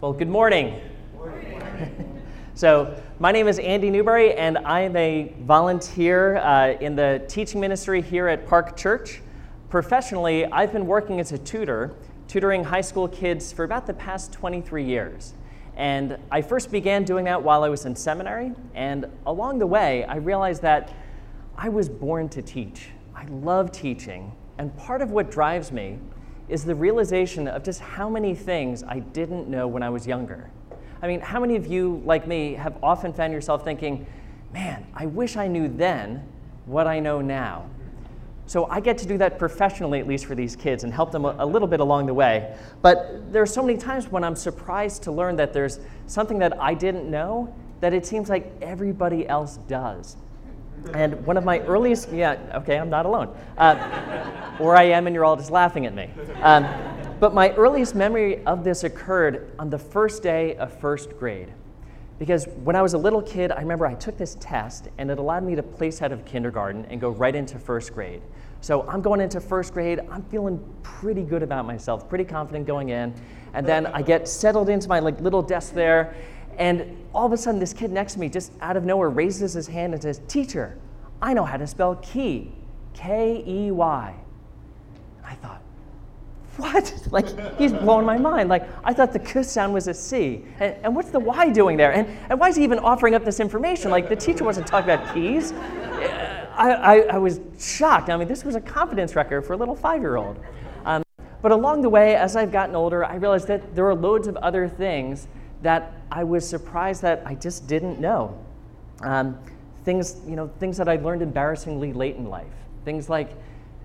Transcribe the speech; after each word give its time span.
Well, 0.00 0.12
good 0.12 0.28
morning. 0.28 0.80
so, 2.54 3.02
my 3.18 3.32
name 3.32 3.48
is 3.48 3.58
Andy 3.58 3.90
Newberry, 3.90 4.32
and 4.34 4.56
I 4.58 4.82
am 4.82 4.94
a 4.94 5.34
volunteer 5.40 6.36
uh, 6.36 6.74
in 6.74 6.94
the 6.94 7.24
teaching 7.26 7.60
ministry 7.60 8.00
here 8.00 8.28
at 8.28 8.46
Park 8.46 8.76
Church. 8.76 9.22
Professionally, 9.68 10.46
I've 10.46 10.72
been 10.72 10.86
working 10.86 11.18
as 11.18 11.32
a 11.32 11.38
tutor, 11.38 11.96
tutoring 12.28 12.62
high 12.62 12.80
school 12.80 13.08
kids 13.08 13.52
for 13.52 13.64
about 13.64 13.88
the 13.88 13.94
past 13.94 14.32
23 14.32 14.84
years. 14.84 15.34
And 15.74 16.16
I 16.30 16.42
first 16.42 16.70
began 16.70 17.02
doing 17.02 17.24
that 17.24 17.42
while 17.42 17.64
I 17.64 17.68
was 17.68 17.84
in 17.84 17.96
seminary, 17.96 18.52
and 18.76 19.04
along 19.26 19.58
the 19.58 19.66
way, 19.66 20.04
I 20.04 20.18
realized 20.18 20.62
that 20.62 20.92
I 21.56 21.70
was 21.70 21.88
born 21.88 22.28
to 22.28 22.40
teach. 22.40 22.90
I 23.16 23.24
love 23.24 23.72
teaching, 23.72 24.30
and 24.58 24.76
part 24.76 25.02
of 25.02 25.10
what 25.10 25.32
drives 25.32 25.72
me 25.72 25.98
is 26.48 26.64
the 26.64 26.74
realization 26.74 27.46
of 27.46 27.62
just 27.62 27.80
how 27.80 28.08
many 28.08 28.34
things 28.34 28.82
I 28.82 29.00
didn't 29.00 29.48
know 29.48 29.66
when 29.68 29.82
I 29.82 29.90
was 29.90 30.06
younger. 30.06 30.50
I 31.02 31.06
mean, 31.06 31.20
how 31.20 31.40
many 31.40 31.56
of 31.56 31.66
you, 31.66 32.02
like 32.04 32.26
me, 32.26 32.54
have 32.54 32.76
often 32.82 33.12
found 33.12 33.32
yourself 33.32 33.64
thinking, 33.64 34.06
man, 34.52 34.86
I 34.94 35.06
wish 35.06 35.36
I 35.36 35.46
knew 35.46 35.68
then 35.68 36.26
what 36.66 36.86
I 36.86 37.00
know 37.00 37.20
now? 37.20 37.68
So 38.46 38.64
I 38.64 38.80
get 38.80 38.96
to 38.98 39.06
do 39.06 39.18
that 39.18 39.38
professionally, 39.38 40.00
at 40.00 40.08
least 40.08 40.24
for 40.24 40.34
these 40.34 40.56
kids, 40.56 40.82
and 40.82 40.92
help 40.92 41.12
them 41.12 41.26
a, 41.26 41.44
little 41.44 41.68
bit 41.68 41.80
along 41.80 42.06
the 42.06 42.14
way. 42.14 42.56
But 42.80 43.30
there 43.30 43.42
are 43.42 43.46
so 43.46 43.62
many 43.62 43.78
times 43.78 44.10
when 44.10 44.24
I'm 44.24 44.34
surprised 44.34 45.02
to 45.02 45.12
learn 45.12 45.36
that 45.36 45.52
there's 45.52 45.78
something 46.06 46.38
that 46.38 46.58
I 46.58 46.72
didn't 46.72 47.10
know 47.10 47.54
that 47.80 47.92
it 47.92 48.06
seems 48.06 48.30
like 48.30 48.50
everybody 48.62 49.28
else 49.28 49.58
does. 49.68 50.16
And 50.94 51.24
one 51.26 51.36
of 51.36 51.44
my 51.44 51.60
earliest, 51.60 52.10
yeah, 52.10 52.38
okay, 52.54 52.78
I'm 52.78 52.90
not 52.90 53.06
alone. 53.06 53.36
Uh, 53.56 54.56
or 54.58 54.76
I 54.76 54.84
am, 54.84 55.06
and 55.06 55.14
you're 55.14 55.24
all 55.24 55.36
just 55.36 55.50
laughing 55.50 55.86
at 55.86 55.94
me. 55.94 56.10
Um, 56.42 56.66
but 57.20 57.34
my 57.34 57.50
earliest 57.52 57.94
memory 57.94 58.44
of 58.44 58.64
this 58.64 58.84
occurred 58.84 59.52
on 59.58 59.70
the 59.70 59.78
first 59.78 60.22
day 60.22 60.56
of 60.56 60.72
first 60.78 61.18
grade. 61.18 61.52
Because 62.18 62.46
when 62.64 62.74
I 62.74 62.82
was 62.82 62.94
a 62.94 62.98
little 62.98 63.22
kid, 63.22 63.52
I 63.52 63.60
remember 63.60 63.86
I 63.86 63.94
took 63.94 64.16
this 64.16 64.36
test, 64.40 64.88
and 64.98 65.10
it 65.10 65.18
allowed 65.18 65.44
me 65.44 65.54
to 65.54 65.62
place 65.62 66.02
out 66.02 66.10
of 66.10 66.24
kindergarten 66.24 66.84
and 66.86 67.00
go 67.00 67.10
right 67.10 67.34
into 67.34 67.58
first 67.58 67.94
grade. 67.94 68.22
So 68.60 68.88
I'm 68.88 69.02
going 69.02 69.20
into 69.20 69.40
first 69.40 69.72
grade, 69.72 70.00
I'm 70.10 70.24
feeling 70.24 70.58
pretty 70.82 71.22
good 71.22 71.44
about 71.44 71.64
myself, 71.64 72.08
pretty 72.08 72.24
confident 72.24 72.66
going 72.66 72.88
in. 72.88 73.14
And 73.54 73.64
then 73.64 73.86
I 73.86 74.02
get 74.02 74.26
settled 74.26 74.68
into 74.68 74.88
my 74.88 74.98
like, 74.98 75.20
little 75.20 75.42
desk 75.42 75.74
there, 75.74 76.14
and 76.58 76.96
all 77.14 77.24
of 77.24 77.32
a 77.32 77.36
sudden, 77.36 77.60
this 77.60 77.72
kid 77.72 77.90
next 77.90 78.14
to 78.14 78.20
me, 78.20 78.28
just 78.28 78.52
out 78.60 78.76
of 78.76 78.84
nowhere, 78.84 79.08
raises 79.08 79.54
his 79.54 79.68
hand 79.68 79.94
and 79.94 80.02
says, 80.02 80.20
Teacher, 80.28 80.76
I 81.22 81.32
know 81.32 81.44
how 81.44 81.56
to 81.56 81.66
spell 81.66 81.96
key. 81.96 82.52
K 82.94 83.44
E 83.46 83.70
Y. 83.70 84.14
I 85.24 85.34
thought, 85.36 85.62
what? 86.56 86.92
like, 87.12 87.58
he's 87.58 87.72
blowing 87.72 88.04
my 88.04 88.18
mind. 88.18 88.48
Like, 88.48 88.68
I 88.82 88.92
thought 88.92 89.12
the 89.12 89.20
K 89.20 89.42
sound 89.44 89.72
was 89.72 89.86
a 89.86 89.94
C. 89.94 90.44
And, 90.58 90.74
and 90.82 90.96
what's 90.96 91.10
the 91.10 91.20
Y 91.20 91.50
doing 91.50 91.76
there? 91.76 91.92
And, 91.92 92.08
and 92.28 92.40
why 92.40 92.48
is 92.48 92.56
he 92.56 92.64
even 92.64 92.80
offering 92.80 93.14
up 93.14 93.24
this 93.24 93.38
information? 93.38 93.90
Like, 93.90 94.08
the 94.08 94.16
teacher 94.16 94.44
wasn't 94.44 94.66
talking 94.66 94.90
about 94.90 95.14
keys. 95.14 95.52
I, 95.52 96.72
I, 96.72 96.96
I 97.12 97.18
was 97.18 97.40
shocked. 97.58 98.10
I 98.10 98.16
mean, 98.16 98.26
this 98.26 98.44
was 98.44 98.56
a 98.56 98.60
confidence 98.60 99.14
record 99.14 99.46
for 99.46 99.52
a 99.52 99.56
little 99.56 99.76
five 99.76 100.00
year 100.00 100.16
old. 100.16 100.38
Um, 100.84 101.04
but 101.40 101.52
along 101.52 101.82
the 101.82 101.88
way, 101.88 102.16
as 102.16 102.34
I've 102.34 102.50
gotten 102.50 102.74
older, 102.74 103.04
I 103.04 103.14
realized 103.14 103.46
that 103.46 103.76
there 103.76 103.86
are 103.86 103.94
loads 103.94 104.26
of 104.26 104.36
other 104.38 104.68
things 104.68 105.28
that 105.62 105.92
I 106.10 106.24
was 106.24 106.48
surprised 106.48 107.02
that 107.02 107.22
I 107.26 107.34
just 107.34 107.66
didn't 107.66 108.00
know. 108.00 108.38
Um, 109.00 109.38
things, 109.84 110.16
you 110.26 110.36
know, 110.36 110.48
things 110.58 110.76
that 110.76 110.88
I 110.88 110.96
learned 110.96 111.22
embarrassingly 111.22 111.92
late 111.92 112.16
in 112.16 112.28
life. 112.28 112.46
Things 112.84 113.08
like 113.08 113.30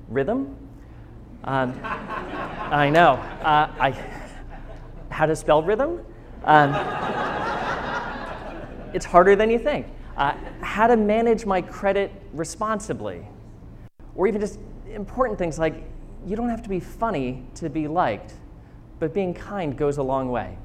rhythm. 0.09 0.55
Um, 1.43 1.79
I 1.83 2.89
know. 2.89 3.13
Uh, 3.41 3.71
I, 3.79 3.91
how 5.09 5.25
to 5.25 5.35
spell 5.35 5.63
rhythm? 5.63 6.05
Um, 6.43 6.73
it's 8.93 9.05
harder 9.05 9.35
than 9.35 9.49
you 9.49 9.59
think. 9.59 9.87
Uh, 10.17 10.35
how 10.61 10.87
to 10.87 10.95
manage 10.95 11.45
my 11.45 11.61
credit 11.61 12.11
responsibly. 12.33 13.27
Or 14.15 14.27
even 14.27 14.41
just 14.41 14.59
important 14.93 15.39
things 15.39 15.57
like 15.57 15.83
you 16.25 16.35
don't 16.35 16.49
have 16.49 16.61
to 16.63 16.69
be 16.69 16.79
funny 16.79 17.43
to 17.55 17.69
be 17.69 17.87
liked, 17.87 18.33
but 18.99 19.13
being 19.13 19.33
kind 19.33 19.77
goes 19.77 19.97
a 19.97 20.03
long 20.03 20.29
way. 20.29 20.57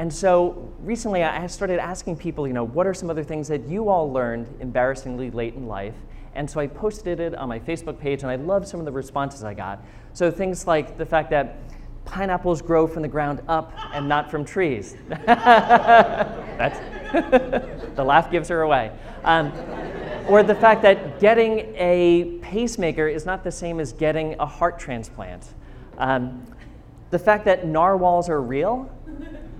And 0.00 0.10
so 0.10 0.72
recently 0.80 1.22
I 1.24 1.46
started 1.46 1.78
asking 1.78 2.16
people, 2.16 2.46
you 2.46 2.54
know, 2.54 2.64
what 2.64 2.86
are 2.86 2.94
some 2.94 3.10
other 3.10 3.22
things 3.22 3.48
that 3.48 3.68
you 3.68 3.90
all 3.90 4.10
learned 4.10 4.48
embarrassingly 4.58 5.30
late 5.30 5.56
in 5.56 5.66
life? 5.66 5.92
And 6.34 6.48
so 6.48 6.58
I 6.58 6.68
posted 6.68 7.20
it 7.20 7.34
on 7.34 7.50
my 7.50 7.58
Facebook 7.58 8.00
page, 8.00 8.22
and 8.22 8.30
I 8.30 8.36
loved 8.36 8.66
some 8.66 8.80
of 8.80 8.86
the 8.86 8.92
responses 8.92 9.44
I 9.44 9.52
got. 9.52 9.84
So 10.14 10.30
things 10.30 10.66
like 10.66 10.96
the 10.96 11.04
fact 11.04 11.28
that 11.32 11.58
pineapples 12.06 12.62
grow 12.62 12.86
from 12.86 13.02
the 13.02 13.08
ground 13.08 13.42
up 13.46 13.74
and 13.92 14.08
not 14.08 14.30
from 14.30 14.42
trees. 14.42 14.96
That's 15.26 16.78
the 17.94 18.02
laugh 18.02 18.30
gives 18.30 18.48
her 18.48 18.62
away. 18.62 18.92
Um, 19.24 19.52
or 20.30 20.42
the 20.42 20.54
fact 20.54 20.80
that 20.80 21.20
getting 21.20 21.74
a 21.76 22.38
pacemaker 22.40 23.06
is 23.06 23.26
not 23.26 23.44
the 23.44 23.52
same 23.52 23.78
as 23.78 23.92
getting 23.92 24.34
a 24.40 24.46
heart 24.46 24.78
transplant. 24.78 25.46
Um, 25.98 26.42
the 27.10 27.18
fact 27.18 27.44
that 27.44 27.66
narwhals 27.66 28.30
are 28.30 28.40
real 28.40 28.90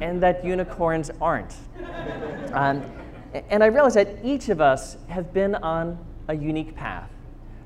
and 0.01 0.23
that 0.23 0.45
unicorns 0.45 1.11
aren't. 1.21 1.55
Um, 2.53 2.83
and 3.33 3.63
I 3.63 3.67
realize 3.67 3.95
that 3.95 4.09
each 4.25 4.49
of 4.49 4.61
us 4.61 4.97
have 5.09 5.33
been 5.33 5.55
on 5.57 5.99
a 6.29 6.35
unique 6.35 6.75
path, 6.75 7.11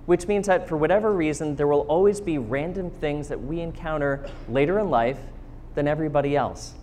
which 0.06 0.26
means 0.26 0.46
that 0.46 0.68
for 0.68 0.76
whatever 0.76 1.12
reason, 1.12 1.56
there 1.56 1.66
will 1.66 1.82
always 1.82 2.20
be 2.20 2.38
random 2.38 2.90
things 2.90 3.28
that 3.28 3.40
we 3.40 3.60
encounter 3.60 4.28
later 4.48 4.78
in 4.78 4.90
life 4.90 5.18
than 5.74 5.88
everybody 5.88 6.36
else. 6.36 6.74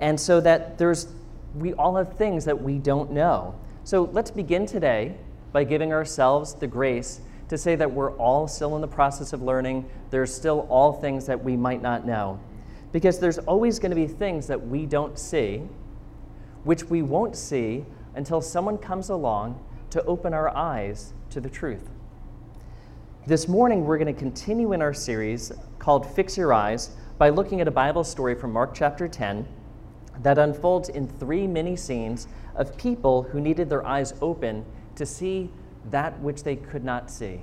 And 0.00 0.18
so 0.18 0.40
that 0.40 0.78
there's, 0.78 1.08
we 1.54 1.74
all 1.74 1.96
have 1.96 2.16
things 2.16 2.44
that 2.46 2.62
we 2.62 2.78
don't 2.78 3.10
know. 3.10 3.54
So 3.84 4.08
let's 4.12 4.30
begin 4.30 4.66
today 4.66 5.16
by 5.52 5.64
giving 5.64 5.92
ourselves 5.92 6.54
the 6.54 6.66
grace 6.66 7.20
to 7.48 7.58
say 7.58 7.74
that 7.74 7.90
we're 7.90 8.12
all 8.12 8.46
still 8.46 8.76
in 8.76 8.80
the 8.80 8.88
process 8.88 9.32
of 9.32 9.42
learning. 9.42 9.90
There's 10.10 10.32
still 10.32 10.66
all 10.70 10.92
things 10.92 11.26
that 11.26 11.42
we 11.42 11.56
might 11.56 11.82
not 11.82 12.06
know 12.06 12.40
because 12.92 13.18
there's 13.18 13.38
always 13.38 13.78
going 13.78 13.90
to 13.90 13.96
be 13.96 14.06
things 14.06 14.46
that 14.46 14.66
we 14.66 14.86
don't 14.86 15.18
see, 15.18 15.62
which 16.64 16.84
we 16.84 17.02
won't 17.02 17.36
see 17.36 17.84
until 18.14 18.40
someone 18.40 18.78
comes 18.78 19.08
along 19.08 19.62
to 19.90 20.04
open 20.04 20.34
our 20.34 20.54
eyes 20.56 21.12
to 21.30 21.40
the 21.40 21.50
truth. 21.50 21.88
This 23.26 23.48
morning, 23.48 23.84
we're 23.84 23.98
going 23.98 24.12
to 24.12 24.18
continue 24.18 24.72
in 24.72 24.82
our 24.82 24.94
series 24.94 25.52
called 25.78 26.06
Fix 26.06 26.36
Your 26.36 26.52
Eyes 26.52 26.90
by 27.18 27.28
looking 27.28 27.60
at 27.60 27.68
a 27.68 27.70
Bible 27.70 28.02
story 28.02 28.34
from 28.34 28.52
Mark 28.52 28.74
chapter 28.74 29.06
10 29.06 29.46
that 30.22 30.38
unfolds 30.38 30.88
in 30.88 31.06
three 31.06 31.46
mini 31.46 31.76
scenes 31.76 32.28
of 32.56 32.76
people 32.76 33.22
who 33.22 33.40
needed 33.40 33.68
their 33.68 33.86
eyes 33.86 34.14
open 34.20 34.64
to 34.96 35.06
see 35.06 35.50
that 35.90 36.18
which 36.20 36.42
they 36.42 36.56
could 36.56 36.84
not 36.84 37.10
see. 37.10 37.40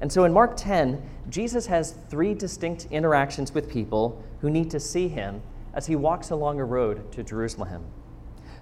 And 0.00 0.12
so 0.12 0.24
in 0.24 0.32
Mark 0.32 0.56
10, 0.56 1.02
Jesus 1.28 1.66
has 1.66 1.94
three 2.08 2.34
distinct 2.34 2.86
interactions 2.90 3.52
with 3.52 3.68
people 3.70 4.22
who 4.40 4.50
need 4.50 4.70
to 4.70 4.80
see 4.80 5.08
him 5.08 5.42
as 5.74 5.86
he 5.86 5.96
walks 5.96 6.30
along 6.30 6.60
a 6.60 6.64
road 6.64 7.10
to 7.12 7.22
Jerusalem. 7.22 7.84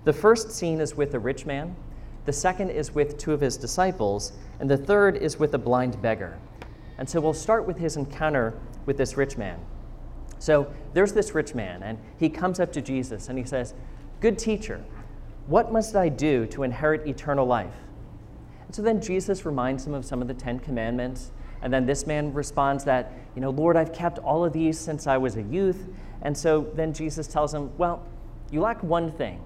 The 0.04 0.12
first 0.12 0.50
scene 0.50 0.80
is 0.80 0.96
with 0.96 1.14
a 1.14 1.18
rich 1.18 1.46
man, 1.46 1.76
the 2.24 2.32
second 2.32 2.70
is 2.70 2.94
with 2.94 3.18
two 3.18 3.32
of 3.32 3.40
his 3.40 3.56
disciples, 3.56 4.32
and 4.58 4.68
the 4.68 4.76
third 4.76 5.16
is 5.16 5.38
with 5.38 5.54
a 5.54 5.58
blind 5.58 6.00
beggar. 6.02 6.38
And 6.98 7.08
so 7.08 7.20
we'll 7.20 7.34
start 7.34 7.66
with 7.66 7.78
his 7.78 7.96
encounter 7.96 8.54
with 8.84 8.96
this 8.96 9.16
rich 9.16 9.36
man. 9.36 9.60
So 10.38 10.72
there's 10.92 11.12
this 11.12 11.34
rich 11.34 11.54
man, 11.54 11.82
and 11.82 11.98
he 12.18 12.28
comes 12.28 12.60
up 12.60 12.72
to 12.72 12.82
Jesus 12.82 13.28
and 13.28 13.38
he 13.38 13.44
says, 13.44 13.74
Good 14.20 14.38
teacher, 14.38 14.84
what 15.46 15.72
must 15.72 15.94
I 15.94 16.08
do 16.08 16.46
to 16.46 16.62
inherit 16.62 17.06
eternal 17.06 17.46
life? 17.46 17.74
And 18.66 18.74
so 18.74 18.82
then 18.82 19.00
Jesus 19.00 19.44
reminds 19.44 19.86
him 19.86 19.94
of 19.94 20.04
some 20.04 20.20
of 20.20 20.28
the 20.28 20.34
Ten 20.34 20.58
Commandments. 20.58 21.30
And 21.62 21.72
then 21.72 21.86
this 21.86 22.06
man 22.06 22.32
responds 22.32 22.84
that, 22.84 23.12
you 23.34 23.40
know, 23.40 23.50
Lord, 23.50 23.76
I've 23.76 23.92
kept 23.92 24.18
all 24.18 24.44
of 24.44 24.52
these 24.52 24.78
since 24.78 25.06
I 25.06 25.16
was 25.16 25.36
a 25.36 25.42
youth. 25.42 25.88
And 26.22 26.36
so 26.36 26.66
then 26.74 26.92
Jesus 26.92 27.26
tells 27.26 27.54
him, 27.54 27.76
well, 27.78 28.04
you 28.50 28.60
lack 28.60 28.82
one 28.82 29.12
thing. 29.12 29.40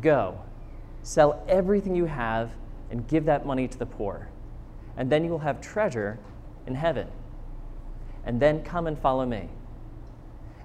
Go, 0.00 0.40
sell 1.02 1.44
everything 1.48 1.96
you 1.96 2.04
have, 2.06 2.52
and 2.90 3.06
give 3.06 3.24
that 3.24 3.46
money 3.46 3.68
to 3.68 3.78
the 3.78 3.86
poor. 3.86 4.28
And 4.96 5.10
then 5.10 5.24
you 5.24 5.30
will 5.30 5.38
have 5.38 5.60
treasure 5.60 6.18
in 6.66 6.74
heaven. 6.74 7.08
And 8.24 8.40
then 8.40 8.62
come 8.62 8.86
and 8.86 8.98
follow 8.98 9.24
me. 9.24 9.48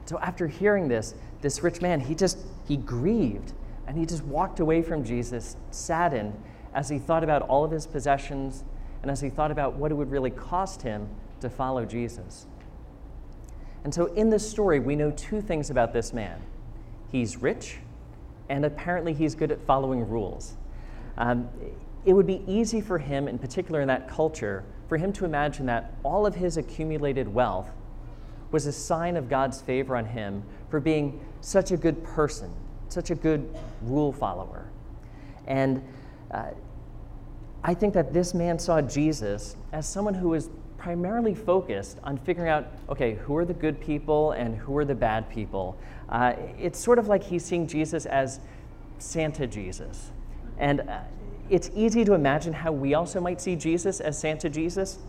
So 0.05 0.19
after 0.19 0.47
hearing 0.47 0.87
this, 0.87 1.15
this 1.41 1.63
rich 1.63 1.81
man, 1.81 1.99
he 1.99 2.13
just, 2.15 2.37
he 2.67 2.77
grieved 2.77 3.53
and 3.87 3.97
he 3.97 4.05
just 4.05 4.23
walked 4.23 4.59
away 4.59 4.81
from 4.81 5.03
Jesus, 5.03 5.55
saddened 5.71 6.33
as 6.75 6.89
he 6.89 6.99
thought 6.99 7.23
about 7.23 7.41
all 7.43 7.63
of 7.63 7.71
his 7.71 7.87
possessions 7.87 8.63
and 9.01 9.09
as 9.09 9.21
he 9.21 9.29
thought 9.29 9.49
about 9.49 9.75
what 9.75 9.91
it 9.91 9.95
would 9.95 10.11
really 10.11 10.29
cost 10.29 10.81
him 10.83 11.07
to 11.39 11.49
follow 11.49 11.85
Jesus. 11.85 12.45
And 13.83 13.93
so 13.93 14.07
in 14.07 14.29
this 14.29 14.47
story, 14.47 14.79
we 14.79 14.95
know 14.95 15.11
two 15.11 15.41
things 15.41 15.69
about 15.69 15.93
this 15.93 16.13
man 16.13 16.41
he's 17.11 17.37
rich, 17.37 17.77
and 18.49 18.65
apparently 18.65 19.13
he's 19.13 19.35
good 19.35 19.51
at 19.51 19.61
following 19.65 20.07
rules. 20.07 20.55
Um, 21.17 21.47
it 22.03 22.13
would 22.13 22.27
be 22.27 22.43
easy 22.45 22.81
for 22.81 22.97
him, 22.97 23.27
in 23.27 23.39
particular 23.39 23.79
in 23.79 23.87
that 23.87 24.09
culture, 24.09 24.65
for 24.89 24.97
him 24.97 25.13
to 25.13 25.25
imagine 25.25 25.65
that 25.67 25.93
all 26.03 26.25
of 26.25 26.35
his 26.35 26.57
accumulated 26.57 27.27
wealth 27.27 27.69
was 28.51 28.65
a 28.65 28.71
sign 28.71 29.15
of 29.15 29.29
God's 29.29 29.61
favor 29.61 29.95
on 29.95 30.05
him 30.05 30.43
for 30.69 30.79
being 30.79 31.23
such 31.41 31.71
a 31.71 31.77
good 31.77 32.03
person, 32.03 32.51
such 32.89 33.11
a 33.11 33.15
good 33.15 33.49
rule 33.81 34.11
follower. 34.11 34.69
And 35.47 35.81
uh, 36.31 36.49
I 37.67 37.73
think 37.73 37.95
that 37.95 38.13
this 38.13 38.35
man 38.35 38.59
saw 38.59 38.79
Jesus 38.79 39.55
as 39.71 39.89
someone 39.89 40.13
who 40.13 40.29
was 40.29 40.51
primarily 40.77 41.33
focused 41.33 41.97
on 42.03 42.15
figuring 42.19 42.47
out 42.47 42.67
okay, 42.89 43.15
who 43.15 43.35
are 43.35 43.43
the 43.43 43.55
good 43.55 43.81
people 43.81 44.33
and 44.33 44.55
who 44.55 44.77
are 44.77 44.85
the 44.85 44.93
bad 44.93 45.27
people. 45.31 45.75
Uh, 46.07 46.33
it's 46.59 46.77
sort 46.77 46.99
of 46.99 47.07
like 47.07 47.23
he's 47.23 47.43
seeing 47.43 47.65
Jesus 47.65 48.05
as 48.05 48.39
Santa 48.99 49.47
Jesus. 49.47 50.11
And 50.59 50.81
uh, 50.81 50.99
it's 51.49 51.71
easy 51.73 52.05
to 52.05 52.13
imagine 52.13 52.53
how 52.53 52.71
we 52.71 52.93
also 52.93 53.19
might 53.19 53.41
see 53.41 53.55
Jesus 53.55 53.99
as 53.99 54.15
Santa 54.15 54.47
Jesus 54.47 54.99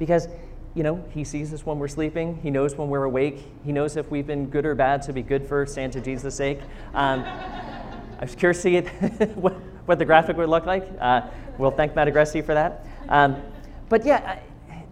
because 0.00 0.26
you 0.74 0.82
know, 0.82 1.04
he 1.10 1.22
sees 1.22 1.52
us 1.52 1.64
when 1.64 1.78
we're 1.78 1.86
sleeping. 1.86 2.40
He 2.42 2.50
knows 2.50 2.74
when 2.74 2.88
we're 2.88 3.04
awake. 3.04 3.46
He 3.64 3.70
knows 3.70 3.96
if 3.96 4.10
we've 4.10 4.26
been 4.26 4.46
good 4.46 4.66
or 4.66 4.74
bad 4.74 5.02
to 5.02 5.12
be 5.12 5.22
good 5.22 5.46
for 5.46 5.64
Santa 5.64 6.00
Jesus' 6.00 6.34
sake. 6.34 6.58
Um, 6.92 7.20
I 8.18 8.18
was 8.20 8.34
curious 8.34 8.56
to 8.58 8.62
see 8.62 8.76
it, 8.78 9.36
what, 9.86 9.98
the 9.98 10.04
graphic 10.04 10.36
would 10.36 10.48
look 10.48 10.66
like. 10.66 10.88
Uh, 11.00 11.22
we'll 11.58 11.70
thank 11.70 11.94
Matt 11.94 12.08
Agresti 12.08 12.44
for 12.44 12.54
that. 12.54 12.86
Um, 13.08 13.42
but 13.88 14.04
yeah, 14.04 14.38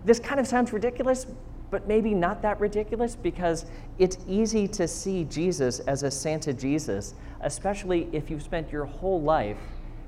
this 0.05 0.19
kind 0.19 0.41
of 0.41 0.47
sounds 0.47 0.73
ridiculous, 0.73 1.27
but 1.71 1.87
maybe 1.87 2.15
not 2.15 2.43
that 2.43 2.61
ridiculous 2.61 3.15
because 3.15 3.67
it's 3.99 4.19
easy 4.27 4.67
to 4.69 4.89
see 4.89 5.25
Jesus 5.25 5.81
as 5.81 6.03
a 6.03 6.11
Santa 6.11 6.53
Jesus, 6.53 7.15
especially 7.41 8.09
if 8.13 8.31
you've 8.31 8.43
spent 8.43 8.73
your 8.73 8.85
whole 8.85 9.21
life 9.23 9.59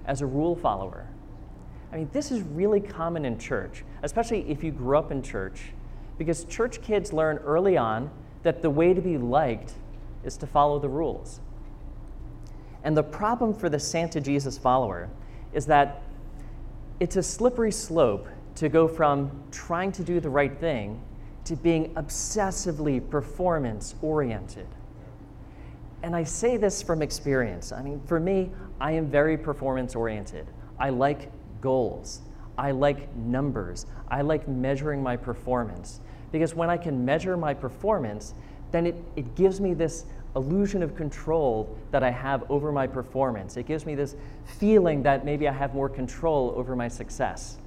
as 0.06 0.20
a 0.20 0.26
rule 0.26 0.56
follower. 0.56 1.06
I 1.92 1.96
mean, 1.96 2.10
this 2.12 2.32
is 2.32 2.42
really 2.42 2.80
common 2.80 3.24
in 3.24 3.38
church, 3.38 3.84
especially 4.02 4.50
if 4.50 4.64
you 4.64 4.72
grew 4.72 4.96
up 4.96 5.12
in 5.12 5.22
church, 5.22 5.72
because 6.18 6.44
church 6.44 6.80
kids 6.82 7.12
learn 7.12 7.36
early 7.38 7.76
on 7.76 8.10
that 8.42 8.62
the 8.62 8.70
way 8.70 8.94
to 8.94 9.00
be 9.00 9.18
liked 9.18 9.74
is 10.24 10.36
to 10.38 10.46
follow 10.46 10.78
the 10.78 10.88
rules. 10.88 11.40
And 12.84 12.96
the 12.96 13.02
problem 13.02 13.54
for 13.54 13.68
the 13.68 13.78
Santa 13.78 14.20
Jesus 14.20 14.58
follower 14.58 15.08
is 15.52 15.66
that 15.66 16.02
it's 17.00 17.16
a 17.16 17.22
slippery 17.22 17.72
slope 17.72 18.28
to 18.56 18.68
go 18.68 18.86
from 18.86 19.42
trying 19.50 19.92
to 19.92 20.04
do 20.04 20.20
the 20.20 20.30
right 20.30 20.58
thing 20.58 21.00
to 21.44 21.56
being 21.56 21.92
obsessively 21.94 23.08
performance 23.10 23.94
oriented. 24.02 24.68
And 26.02 26.14
I 26.16 26.24
say 26.24 26.56
this 26.56 26.82
from 26.82 27.02
experience. 27.02 27.72
I 27.72 27.82
mean, 27.82 28.00
for 28.06 28.18
me, 28.18 28.50
I 28.80 28.92
am 28.92 29.08
very 29.08 29.36
performance 29.36 29.94
oriented. 29.94 30.46
I 30.78 30.90
like 30.90 31.30
goals. 31.60 32.22
I 32.58 32.72
like 32.72 33.14
numbers. 33.16 33.86
I 34.08 34.22
like 34.22 34.46
measuring 34.48 35.02
my 35.02 35.16
performance. 35.16 36.00
Because 36.32 36.54
when 36.54 36.70
I 36.70 36.76
can 36.76 37.04
measure 37.04 37.36
my 37.36 37.54
performance, 37.54 38.34
then 38.72 38.86
it, 38.86 38.96
it 39.16 39.34
gives 39.36 39.60
me 39.60 39.74
this 39.74 40.06
illusion 40.36 40.82
of 40.82 40.96
control 40.96 41.76
that 41.90 42.02
I 42.02 42.10
have 42.10 42.50
over 42.50 42.72
my 42.72 42.86
performance. 42.86 43.56
It 43.56 43.66
gives 43.66 43.84
me 43.84 43.94
this 43.94 44.16
feeling 44.58 45.02
that 45.02 45.24
maybe 45.24 45.48
I 45.48 45.52
have 45.52 45.74
more 45.74 45.88
control 45.88 46.54
over 46.56 46.74
my 46.74 46.88
success. 46.88 47.58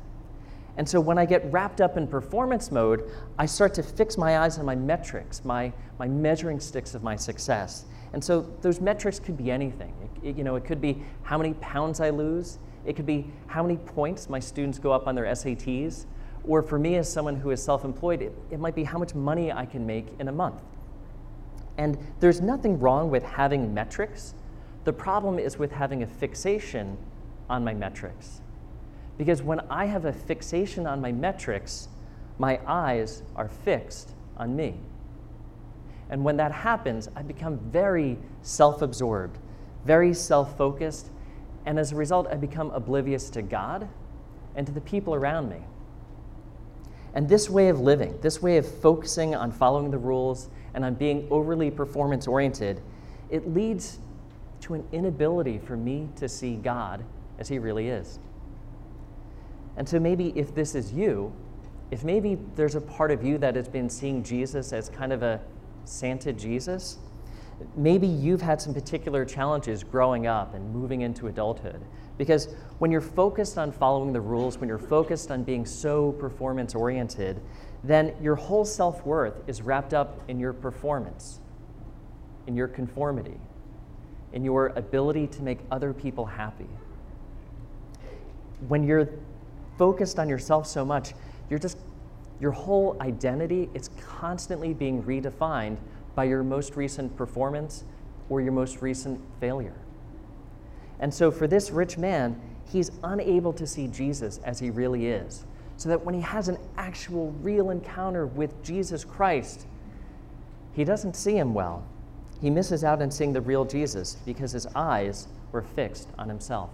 And 0.78 0.88
so 0.88 1.00
when 1.00 1.18
I 1.18 1.26
get 1.26 1.50
wrapped 1.52 1.80
up 1.80 1.96
in 1.96 2.08
performance 2.08 2.72
mode, 2.72 3.10
I 3.40 3.46
start 3.46 3.74
to 3.76 3.84
fix 3.84 4.18
my 4.18 4.40
eyes 4.40 4.60
on 4.60 4.66
my 4.66 4.76
metrics, 4.76 5.46
my, 5.46 5.72
my 6.00 6.08
measuring 6.08 6.60
sticks 6.60 6.96
of 6.96 7.04
my 7.04 7.16
success. 7.16 7.86
And 8.14 8.24
so 8.24 8.42
those 8.62 8.82
metrics 8.82 9.20
could 9.20 9.38
be 9.38 9.52
anything. 9.52 9.94
It, 10.24 10.30
it, 10.30 10.38
you 10.38 10.44
know, 10.44 10.56
it 10.56 10.66
could 10.66 10.82
be 10.82 11.02
how 11.24 11.38
many 11.38 11.54
pounds 11.56 12.02
I 12.02 12.10
lose. 12.10 12.60
It 12.86 12.96
could 12.96 13.06
be 13.06 13.32
how 13.48 13.64
many 13.64 13.78
points 13.78 14.30
my 14.30 14.40
students 14.40 14.80
go 14.80 14.92
up 14.92 15.08
on 15.08 15.16
their 15.16 15.26
SATs. 15.26 16.06
Or 16.44 16.62
for 16.62 16.78
me, 16.78 16.96
as 16.98 17.12
someone 17.12 17.38
who 17.38 17.52
is 17.52 17.64
self 17.64 17.86
employed, 17.86 18.22
it, 18.22 18.34
it 18.52 18.60
might 18.60 18.76
be 18.76 18.84
how 18.84 19.00
much 19.00 19.16
money 19.16 19.52
I 19.52 19.66
can 19.66 19.86
make 19.86 20.08
in 20.20 20.28
a 20.28 20.32
month. 20.32 20.62
And 21.78 21.98
there's 22.20 22.42
nothing 22.42 22.80
wrong 22.80 23.10
with 23.10 23.24
having 23.24 23.74
metrics. 23.74 24.34
The 24.84 24.94
problem 24.94 25.40
is 25.40 25.58
with 25.58 25.72
having 25.72 26.04
a 26.04 26.08
fixation 26.08 26.98
on 27.50 27.64
my 27.64 27.74
metrics. 27.74 28.42
Because 29.18 29.42
when 29.42 29.62
I 29.70 29.86
have 29.86 30.06
a 30.06 30.14
fixation 30.14 30.86
on 30.86 31.02
my 31.02 31.12
metrics, 31.12 31.90
my 32.38 32.60
eyes 32.68 33.24
are 33.36 33.48
fixed 33.48 34.12
on 34.38 34.56
me. 34.56 34.76
And 36.10 36.24
when 36.24 36.38
that 36.38 36.52
happens, 36.52 37.10
I 37.16 37.24
become 37.24 37.58
very 37.58 38.18
self 38.42 38.82
absorbed, 38.82 39.40
very 39.86 40.14
self 40.14 40.58
focused, 40.58 41.10
and 41.66 41.80
as 41.80 41.92
a 41.92 41.96
result, 41.96 42.28
I 42.28 42.36
become 42.36 42.70
oblivious 42.72 43.30
to 43.32 43.42
God 43.42 43.88
and 44.56 44.68
to 44.68 44.74
the 44.74 44.82
people 44.82 45.16
around 45.16 45.50
me. 45.50 45.62
And 47.14 47.28
this 47.28 47.50
way 47.50 47.70
of 47.70 47.80
living, 47.80 48.20
this 48.22 48.42
way 48.42 48.58
of 48.58 48.68
focusing 48.68 49.34
on 49.34 49.52
following 49.52 49.90
the 49.90 49.98
rules 49.98 50.50
and 50.76 50.86
I'm 50.86 50.94
being 50.94 51.28
overly 51.32 51.72
performance 51.72 52.28
oriented, 52.28 52.82
it 53.32 53.52
leads 53.52 54.00
to 54.62 54.76
an 54.76 54.86
inability 54.92 55.58
for 55.58 55.76
me 55.76 56.10
to 56.18 56.30
see 56.30 56.56
God 56.56 57.04
as 57.40 57.48
He 57.48 57.58
really 57.58 57.90
is. 57.90 58.20
And 59.78 59.88
so 59.88 60.00
maybe 60.00 60.32
if 60.36 60.54
this 60.54 60.76
is 60.76 60.94
you, 60.94 61.34
if 61.92 62.04
maybe 62.04 62.38
there's 62.56 62.76
a 62.76 62.82
part 62.82 63.12
of 63.12 63.24
you 63.24 63.38
that 63.40 63.56
has 63.56 63.68
been 63.68 63.90
seeing 63.90 64.22
Jesus 64.24 64.74
as 64.74 64.90
kind 64.90 65.14
of 65.14 65.24
a 65.24 65.40
Santa 65.86 66.34
Jesus, 66.34 66.98
maybe 67.76 68.08
you've 68.08 68.42
had 68.42 68.62
some 68.62 68.74
particular 68.74 69.24
challenges 69.24 69.84
growing 69.84 70.28
up 70.28 70.56
and 70.56 70.74
moving 70.74 71.02
into 71.02 71.28
adulthood. 71.28 71.82
Because 72.18 72.54
when 72.80 72.92
you're 72.92 73.02
focused 73.02 73.58
on 73.58 73.72
following 73.72 74.14
the 74.14 74.22
rules, 74.22 74.58
when 74.58 74.70
you're 74.70 74.78
focused 74.78 75.32
on 75.32 75.44
being 75.44 75.66
so 75.66 76.14
performance 76.14 76.74
oriented, 76.74 77.42
then 77.88 78.14
your 78.22 78.36
whole 78.36 78.66
self 78.66 79.06
worth 79.06 79.42
is 79.48 79.62
wrapped 79.62 79.94
up 79.94 80.20
in 80.28 80.40
your 80.40 80.54
performance, 80.54 81.40
in 82.48 82.56
your 82.56 82.68
conformity, 82.68 83.40
in 84.34 84.44
your 84.44 84.68
ability 84.76 85.28
to 85.28 85.44
make 85.44 85.60
other 85.72 85.94
people 85.94 86.26
happy. 86.26 86.70
When 88.68 88.84
you're 88.84 89.10
focused 89.78 90.20
on 90.20 90.30
yourself 90.30 90.68
so 90.68 90.86
much, 90.86 91.14
you're 91.50 91.60
just, 91.60 91.78
your 92.40 92.52
whole 92.52 92.98
identity 93.02 93.70
is 93.74 93.90
constantly 94.00 94.74
being 94.74 95.04
redefined 95.04 95.78
by 96.16 96.24
your 96.24 96.44
most 96.44 96.76
recent 96.76 97.16
performance 97.16 97.84
or 98.30 98.42
your 98.42 98.52
most 98.52 98.82
recent 98.82 99.20
failure. 99.40 99.76
And 101.00 101.14
so 101.14 101.30
for 101.30 101.46
this 101.46 101.72
rich 101.72 101.98
man, 101.98 102.40
he's 102.72 102.92
unable 103.04 103.54
to 103.54 103.68
see 103.68 103.88
Jesus 103.88 104.40
as 104.44 104.60
he 104.60 104.70
really 104.70 105.08
is. 105.08 105.46
So 105.78 105.90
that 105.90 106.06
when 106.06 106.16
he 106.16 106.22
has 106.22 106.48
an 106.48 106.58
actual, 106.78 107.32
real 107.42 107.70
encounter 107.70 108.28
with 108.28 108.64
Jesus 108.64 109.04
Christ, 109.04 109.68
he 110.74 110.84
doesn't 110.84 111.16
see 111.16 111.38
him 111.38 111.54
well. 111.54 111.84
He 112.42 112.50
misses 112.50 112.84
out 112.84 113.02
on 113.02 113.12
seeing 113.12 113.34
the 113.34 113.42
real 113.42 113.66
Jesus 113.66 114.18
because 114.26 114.52
his 114.52 114.68
eyes 114.76 115.28
were 115.52 115.62
fixed 115.62 116.10
on 116.18 116.30
himself. 116.30 116.70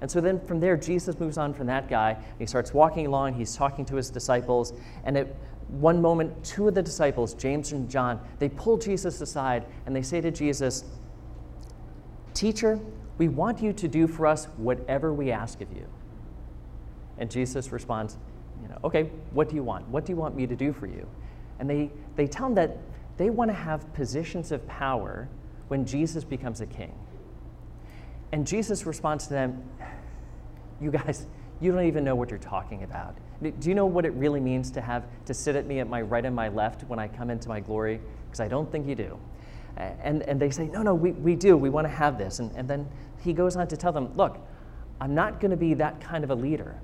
And 0.00 0.10
so 0.10 0.20
then 0.20 0.40
from 0.40 0.60
there, 0.60 0.76
Jesus 0.76 1.18
moves 1.18 1.38
on 1.38 1.54
from 1.54 1.66
that 1.68 1.88
guy. 1.88 2.16
He 2.38 2.46
starts 2.46 2.74
walking 2.74 3.06
along, 3.06 3.34
he's 3.34 3.56
talking 3.56 3.84
to 3.86 3.96
his 3.96 4.10
disciples, 4.10 4.72
and 5.04 5.16
at 5.16 5.28
one 5.68 6.00
moment, 6.00 6.44
two 6.44 6.68
of 6.68 6.74
the 6.74 6.82
disciples, 6.82 7.34
James 7.34 7.72
and 7.72 7.88
John, 7.88 8.20
they 8.38 8.48
pull 8.48 8.76
Jesus 8.76 9.20
aside 9.20 9.64
and 9.86 9.96
they 9.96 10.02
say 10.02 10.20
to 10.20 10.30
Jesus, 10.30 10.84
Teacher, 12.34 12.78
we 13.16 13.28
want 13.28 13.62
you 13.62 13.72
to 13.72 13.88
do 13.88 14.06
for 14.06 14.26
us 14.26 14.46
whatever 14.56 15.12
we 15.12 15.30
ask 15.30 15.60
of 15.60 15.72
you. 15.72 15.86
And 17.18 17.30
Jesus 17.30 17.72
responds, 17.72 18.18
you 18.62 18.68
know, 18.68 18.78
okay, 18.84 19.10
what 19.32 19.48
do 19.48 19.56
you 19.56 19.62
want? 19.62 19.88
What 19.88 20.04
do 20.06 20.12
you 20.12 20.16
want 20.16 20.34
me 20.34 20.46
to 20.46 20.56
do 20.56 20.72
for 20.72 20.86
you? 20.86 21.06
And 21.58 21.68
they, 21.68 21.90
they 22.16 22.26
tell 22.26 22.46
him 22.46 22.54
that 22.54 22.78
they 23.16 23.30
want 23.30 23.50
to 23.50 23.54
have 23.54 23.92
positions 23.94 24.52
of 24.52 24.66
power 24.66 25.28
when 25.68 25.84
Jesus 25.84 26.24
becomes 26.24 26.60
a 26.60 26.66
king. 26.66 26.92
And 28.32 28.46
Jesus 28.46 28.86
responds 28.86 29.26
to 29.28 29.34
them, 29.34 29.62
you 30.80 30.90
guys, 30.90 31.26
you 31.60 31.70
don't 31.72 31.86
even 31.86 32.04
know 32.04 32.16
what 32.16 32.30
you're 32.30 32.38
talking 32.38 32.82
about. 32.82 33.16
Do 33.42 33.68
you 33.68 33.74
know 33.74 33.86
what 33.86 34.04
it 34.04 34.12
really 34.14 34.40
means 34.40 34.70
to 34.72 34.80
have 34.80 35.04
to 35.26 35.34
sit 35.34 35.54
at 35.56 35.66
me 35.66 35.80
at 35.80 35.88
my 35.88 36.02
right 36.02 36.24
and 36.24 36.34
my 36.34 36.48
left 36.48 36.82
when 36.84 36.98
I 36.98 37.08
come 37.08 37.30
into 37.30 37.48
my 37.48 37.60
glory? 37.60 38.00
Because 38.26 38.40
I 38.40 38.48
don't 38.48 38.70
think 38.70 38.86
you 38.88 38.94
do. 38.94 39.18
And, 39.76 40.22
and 40.22 40.40
they 40.40 40.50
say, 40.50 40.66
no, 40.68 40.82
no, 40.82 40.94
we, 40.94 41.12
we 41.12 41.34
do. 41.34 41.56
We 41.56 41.70
want 41.70 41.86
to 41.86 41.92
have 41.92 42.18
this. 42.18 42.38
And, 42.38 42.50
and 42.56 42.68
then 42.68 42.88
he 43.22 43.32
goes 43.32 43.56
on 43.56 43.68
to 43.68 43.76
tell 43.76 43.92
them, 43.92 44.16
look, 44.16 44.38
I'm 45.00 45.14
not 45.14 45.40
going 45.40 45.50
to 45.50 45.56
be 45.56 45.74
that 45.74 46.00
kind 46.00 46.24
of 46.24 46.30
a 46.30 46.34
leader. 46.34 46.80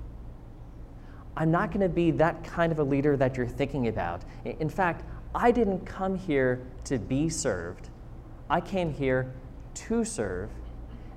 I'm 1.35 1.51
not 1.51 1.69
going 1.69 1.81
to 1.81 1.89
be 1.89 2.11
that 2.11 2.43
kind 2.43 2.71
of 2.71 2.79
a 2.79 2.83
leader 2.83 3.15
that 3.17 3.37
you're 3.37 3.47
thinking 3.47 3.87
about. 3.87 4.23
In 4.45 4.69
fact, 4.69 5.03
I 5.33 5.51
didn't 5.51 5.85
come 5.85 6.17
here 6.17 6.61
to 6.85 6.97
be 6.97 7.29
served. 7.29 7.89
I 8.49 8.59
came 8.59 8.91
here 8.91 9.31
to 9.73 10.03
serve 10.03 10.49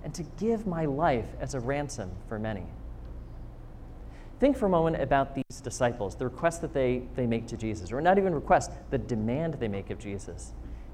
and 0.04 0.14
to 0.14 0.23
give 0.38 0.66
my 0.66 0.85
life 0.85 1.28
as 1.40 1.54
a 1.54 1.61
ransom 1.61 2.11
for 2.28 2.38
many. 2.38 2.64
Think 4.38 4.56
for 4.56 4.66
a 4.66 4.68
moment 4.68 5.00
about 5.00 5.35
these 5.35 5.61
disciples, 5.62 6.16
the 6.16 6.26
request 6.26 6.61
that 6.61 6.75
they, 6.75 7.02
they 7.16 7.26
make 7.26 7.47
to 7.49 7.56
Jesus, 7.56 7.90
or 7.90 8.00
not 8.00 8.18
even 8.18 8.35
request, 8.35 8.71
the 8.90 8.99
demand 8.99 9.54
they 9.54 9.68
make 9.68 9.90
of 9.90 9.99
Jesus. 9.99 10.52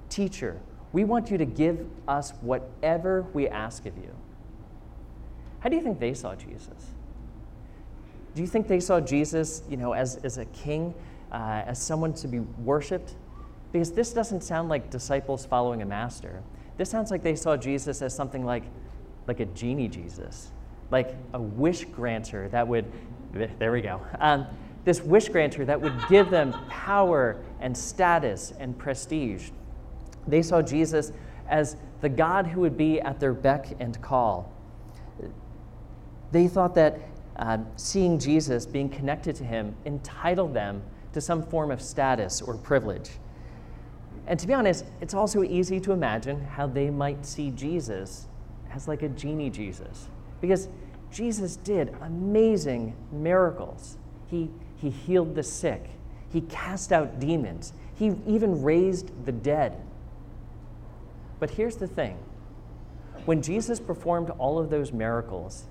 Teacher, 0.08 0.60
we 0.92 1.04
want 1.04 1.30
you 1.30 1.38
to 1.38 1.44
give 1.44 1.86
us 2.06 2.32
whatever 2.40 3.22
we 3.32 3.48
ask 3.48 3.86
of 3.86 3.96
you. 3.96 4.14
How 5.60 5.68
do 5.68 5.76
you 5.76 5.82
think 5.82 6.00
they 6.00 6.14
saw 6.14 6.34
Jesus? 6.34 6.94
Do 8.34 8.42
you 8.42 8.49
think 8.49 8.68
they 8.68 8.80
saw 8.80 9.00
Jesus, 9.00 9.62
you 9.68 9.76
know, 9.76 9.92
as, 9.92 10.16
as 10.16 10.38
a 10.38 10.44
king 10.46 10.94
uh, 11.32 11.62
as 11.66 11.80
someone 11.80 12.12
to 12.14 12.28
be 12.28 12.40
worshiped, 12.40 13.14
because 13.72 13.92
this 13.92 14.12
doesn't 14.12 14.42
sound 14.42 14.68
like 14.68 14.90
disciples 14.90 15.46
following 15.46 15.82
a 15.82 15.87
master. 15.87 16.42
This 16.76 16.90
sounds 16.90 17.10
like 17.10 17.22
they 17.22 17.37
saw 17.37 17.56
Jesus 17.56 18.02
as 18.02 18.14
something 18.14 18.44
like, 18.44 18.64
like 19.26 19.40
a 19.40 19.46
genie 19.46 19.88
Jesus, 19.88 20.50
like 20.90 21.14
a 21.34 21.40
wish 21.40 21.84
granter 21.84 22.49
that 22.49 22.66
would, 22.66 22.90
there 23.58 23.72
we 23.72 23.80
go, 23.80 24.00
um, 24.18 24.46
this 24.84 25.02
wish 25.02 25.28
granter 25.28 25.64
that 25.64 25.80
would 25.80 25.94
give 26.08 26.30
them 26.30 26.52
power 26.68 27.37
and 27.60 27.76
status 27.76 28.52
and 28.58 28.76
prestige. 28.78 29.50
They 30.26 30.42
saw 30.42 30.62
Jesus 30.62 31.12
as 31.49 31.76
the 32.00 32.08
God 32.08 32.46
who 32.46 32.60
would 32.62 32.76
be 32.76 33.00
at 33.00 33.20
their 33.20 33.34
beck 33.34 33.76
and 33.78 34.00
call. 34.00 34.52
They 36.32 36.49
thought 36.49 36.75
that 36.76 36.99
uh, 37.40 37.59
seeing 37.76 38.18
Jesus, 38.18 38.66
being 38.66 38.88
connected 38.88 39.35
to 39.37 39.44
him, 39.44 39.75
entitled 39.87 40.54
them 40.54 40.82
to 41.14 41.20
some 41.20 41.42
form 41.42 41.70
of 41.70 41.80
status 41.80 42.40
or 42.42 42.56
privilege. 42.56 43.11
And 44.26 44.38
to 44.38 44.47
be 44.47 44.52
honest, 44.54 44.85
it's 45.00 45.14
also 45.14 45.42
easy 45.42 45.80
to 45.80 45.92
imagine 45.92 46.40
how 46.44 46.66
they 46.66 46.90
might 46.90 47.25
see 47.25 47.50
Jesus 47.50 48.28
as 48.73 48.87
like 48.87 49.02
a 49.02 49.09
genie 49.09 49.50
Jesus. 49.50 50.09
Because 50.40 50.68
Jesus 51.11 51.56
did 51.56 51.97
amazing 52.02 52.94
miracles. 53.11 53.97
He, 54.28 54.50
he 54.76 54.90
healed 54.90 55.35
the 55.35 55.42
sick, 55.42 55.88
he 56.30 56.42
cast 56.42 56.92
out 56.92 57.18
demons, 57.18 57.73
he 57.94 58.12
even 58.26 58.62
raised 58.62 59.25
the 59.25 59.32
dead. 59.32 59.80
But 61.40 61.50
here's 61.50 61.76
the 61.76 61.88
thing 61.88 62.18
when 63.25 63.42
Jesus 63.42 63.80
performed 63.80 64.30
all 64.30 64.59
of 64.59 64.70
those 64.70 64.92
miracles, 64.92 65.64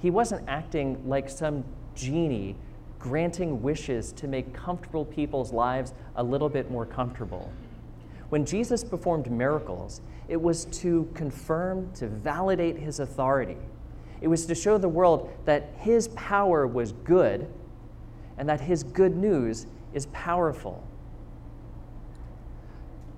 he 0.00 0.10
wasn't 0.10 0.48
acting 0.48 1.08
like 1.08 1.28
some 1.28 1.64
genie 1.94 2.56
granting 2.98 3.62
wishes 3.62 4.12
to 4.12 4.26
make 4.26 4.52
comfortable 4.52 5.04
people's 5.04 5.52
lives 5.52 5.94
a 6.16 6.22
little 6.22 6.48
bit 6.48 6.70
more 6.70 6.84
comfortable. 6.84 7.50
When 8.30 8.44
Jesus 8.44 8.82
performed 8.82 9.30
miracles, 9.30 10.00
it 10.28 10.40
was 10.40 10.64
to 10.80 11.08
confirm, 11.14 11.92
to 11.94 12.08
validate 12.08 12.76
his 12.76 12.98
authority. 12.98 13.58
It 14.20 14.28
was 14.28 14.46
to 14.46 14.54
show 14.54 14.78
the 14.78 14.88
world 14.88 15.30
that 15.44 15.70
his 15.78 16.08
power 16.08 16.66
was 16.66 16.92
good 16.92 17.46
and 18.38 18.48
that 18.48 18.60
his 18.60 18.82
good 18.82 19.16
news 19.16 19.66
is 19.94 20.06
powerful. 20.06 20.82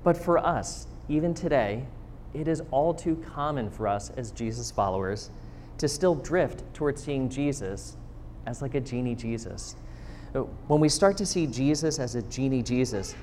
But 0.05 0.17
for 0.17 0.39
us, 0.39 0.87
even 1.09 1.35
today, 1.35 1.87
it 2.35 2.47
is 2.47 2.63
all 2.71 2.93
too 2.93 3.17
common 3.17 3.71
for 3.71 3.89
us 3.89 4.11
as 4.17 4.31
Jesus 4.33 4.71
followers 4.71 5.31
to 5.79 5.89
still 5.89 6.15
drift 6.15 6.63
towards 6.75 7.03
seeing 7.03 7.29
Jesus 7.29 7.97
as 8.47 8.63
like 8.63 8.75
a 8.75 8.81
genie 8.81 9.15
Jesus. 9.15 9.77
Uh, 10.35 10.41
when 10.69 10.81
we 10.81 10.89
start 10.89 11.17
to 11.19 11.27
see 11.27 11.47
Jesus 11.47 11.99
as 11.99 12.15
a 12.15 12.23
genie 12.23 12.63
Jesus, 12.63 13.15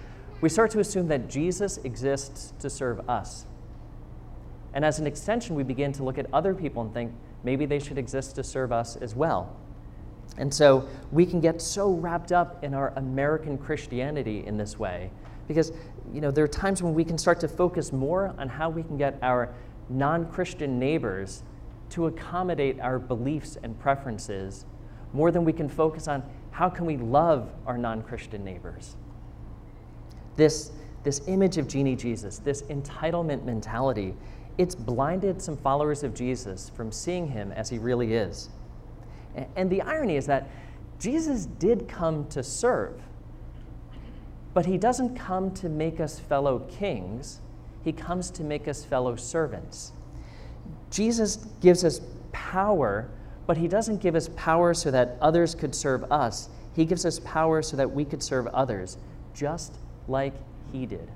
we 0.41 0.49
start 0.49 0.71
to 0.71 0.79
assume 0.79 1.07
that 1.07 1.29
Jesus 1.29 1.77
exists 1.83 2.53
to 2.59 2.69
serve 2.69 3.09
us. 3.09 3.45
And 4.73 4.83
as 4.83 4.99
an 4.99 5.07
extension, 5.07 5.55
we 5.55 5.63
begin 5.63 5.93
to 5.93 6.03
look 6.03 6.17
at 6.17 6.27
other 6.33 6.53
people 6.53 6.81
and 6.81 6.93
think 6.93 7.13
maybe 7.43 7.65
they 7.65 7.79
should 7.79 7.97
exist 7.97 8.35
to 8.35 8.43
serve 8.43 8.71
us 8.71 8.97
as 8.97 9.15
well. 9.15 9.55
And 10.37 10.53
so 10.53 10.87
we 11.11 11.25
can 11.25 11.39
get 11.39 11.61
so 11.61 11.91
wrapped 11.93 12.31
up 12.31 12.63
in 12.63 12.73
our 12.73 12.91
American 12.97 13.57
Christianity 13.57 14.43
in 14.45 14.57
this 14.57 14.77
way 14.77 15.09
because 15.47 15.71
you 16.13 16.21
know 16.21 16.31
there 16.31 16.43
are 16.43 16.49
times 16.49 16.81
when 16.81 16.93
we 16.93 17.05
can 17.05 17.17
start 17.17 17.39
to 17.39 17.47
focus 17.47 17.93
more 17.93 18.33
on 18.37 18.49
how 18.49 18.69
we 18.69 18.83
can 18.83 18.97
get 18.97 19.17
our 19.21 19.53
non-Christian 19.89 20.79
neighbors 20.79 21.43
to 21.91 22.07
accommodate 22.07 22.79
our 22.79 22.99
beliefs 22.99 23.57
and 23.61 23.79
preferences 23.79 24.65
more 25.13 25.31
than 25.31 25.45
we 25.45 25.53
can 25.53 25.69
focus 25.69 26.07
on 26.07 26.23
how 26.51 26.69
can 26.69 26.85
we 26.85 26.97
love 26.97 27.49
our 27.65 27.77
non-Christian 27.77 28.43
neighbors. 28.43 28.95
This 30.35 30.71
this 31.05 31.21
image 31.27 31.57
of 31.57 31.67
genie 31.67 31.95
Jesus, 31.95 32.39
this 32.39 32.63
entitlement 32.63 33.45
mentality, 33.45 34.15
it's 34.57 34.73
blinded 34.73 35.39
some 35.39 35.55
followers 35.55 36.03
of 36.03 36.15
Jesus 36.15 36.71
from 36.75 36.91
seeing 36.91 37.27
him 37.27 37.51
as 37.51 37.69
he 37.69 37.77
really 37.77 38.13
is. 38.13 38.49
And 39.55 39.69
the 39.69 39.83
irony 39.83 40.15
is 40.15 40.25
that 40.25 40.49
Jesus 40.99 41.45
did 41.45 41.87
come 41.87 42.27
to 42.29 42.41
serve, 42.41 42.99
but 44.55 44.65
he 44.65 44.79
doesn't 44.79 45.15
come 45.15 45.51
to 45.53 45.69
make 45.69 45.99
us 45.99 46.17
fellow 46.17 46.59
kings, 46.59 47.39
he 47.83 47.91
comes 47.91 48.31
to 48.31 48.43
make 48.43 48.67
us 48.67 48.83
fellow 48.83 49.15
servants. 49.15 49.91
Jesus 50.95 51.35
gives 51.59 51.83
us 51.83 51.99
power, 52.31 53.09
but 53.47 53.57
he 53.57 53.67
doesn't 53.67 53.97
give 53.97 54.15
us 54.15 54.29
power 54.37 54.73
so 54.73 54.89
that 54.91 55.17
others 55.19 55.53
could 55.53 55.75
serve 55.75 56.09
us. 56.09 56.47
He 56.73 56.85
gives 56.85 57.05
us 57.05 57.19
power 57.19 57.61
so 57.61 57.75
that 57.75 57.91
we 57.91 58.05
could 58.05 58.23
serve 58.23 58.47
others, 58.47 58.97
just 59.33 59.73
like 60.07 60.33
he 60.71 60.85
did. 60.85 61.11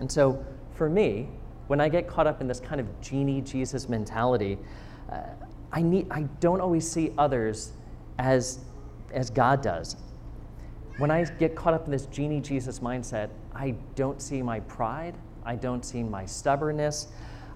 And 0.00 0.10
so, 0.10 0.44
for 0.74 0.90
me, 0.90 1.28
when 1.68 1.80
I 1.80 1.88
get 1.88 2.08
caught 2.08 2.26
up 2.26 2.40
in 2.40 2.48
this 2.48 2.58
kind 2.58 2.80
of 2.80 3.00
genie 3.00 3.40
Jesus 3.40 3.88
mentality, 3.88 4.58
uh, 5.12 5.20
I, 5.70 5.80
need, 5.80 6.08
I 6.10 6.22
don't 6.40 6.60
always 6.60 6.90
see 6.90 7.12
others 7.16 7.74
as, 8.18 8.58
as 9.12 9.30
God 9.30 9.62
does. 9.62 9.94
When 10.98 11.12
I 11.12 11.22
get 11.22 11.54
caught 11.54 11.72
up 11.72 11.84
in 11.84 11.92
this 11.92 12.06
genie 12.06 12.40
Jesus 12.40 12.80
mindset, 12.80 13.30
I 13.54 13.76
don't 13.94 14.20
see 14.20 14.42
my 14.42 14.58
pride, 14.58 15.14
I 15.44 15.54
don't 15.54 15.84
see 15.84 16.02
my 16.02 16.26
stubbornness. 16.26 17.06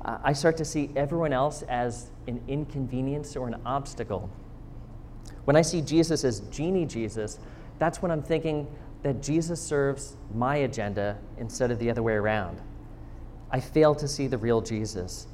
I 0.06 0.34
start 0.34 0.56
to 0.58 0.64
see 0.64 0.90
everyone 0.94 1.32
else 1.32 1.62
as 1.62 2.10
an 2.28 2.40
inconvenience 2.46 3.34
or 3.34 3.48
an 3.48 3.56
obstacle. 3.66 4.30
When 5.46 5.56
I 5.56 5.62
see 5.62 5.80
Jesus 5.80 6.22
as 6.22 6.40
genie 6.40 6.86
Jesus, 6.86 7.40
that's 7.80 8.00
when 8.00 8.12
I'm 8.12 8.22
thinking 8.22 8.68
that 9.02 9.20
Jesus 9.20 9.60
serves 9.60 10.16
my 10.32 10.56
agenda 10.56 11.18
instead 11.38 11.72
of 11.72 11.80
the 11.80 11.90
other 11.90 12.04
way 12.04 12.14
around. 12.14 12.60
I 13.50 13.58
fail 13.58 13.96
to 13.96 14.06
see 14.06 14.28
the 14.28 14.38
real 14.38 14.60
Jesus 14.60 15.26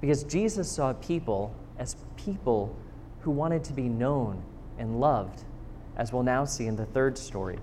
because 0.00 0.24
Jesus 0.24 0.70
saw 0.70 0.94
people 0.94 1.54
as 1.78 1.96
people 2.16 2.74
who 3.20 3.30
wanted 3.30 3.64
to 3.64 3.72
be 3.74 3.88
known 3.88 4.42
and 4.78 4.98
loved, 4.98 5.44
as 5.96 6.12
we'll 6.12 6.22
now 6.22 6.44
see 6.44 6.66
in 6.66 6.76
the 6.76 6.86
third 6.86 7.18
story. 7.18 7.58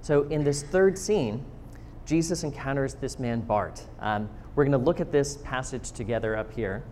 So, 0.00 0.22
in 0.24 0.42
this 0.44 0.62
third 0.62 0.98
scene, 0.98 1.44
Jesus 2.04 2.44
encounters 2.44 2.94
this 2.94 3.18
man, 3.18 3.40
Bart. 3.40 3.82
Um, 4.00 4.28
we're 4.54 4.64
going 4.64 4.72
to 4.72 4.78
look 4.78 5.00
at 5.00 5.10
this 5.10 5.38
passage 5.38 5.92
together 5.92 6.36
up 6.36 6.52
here. 6.52 6.84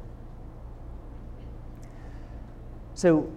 So, 2.95 3.31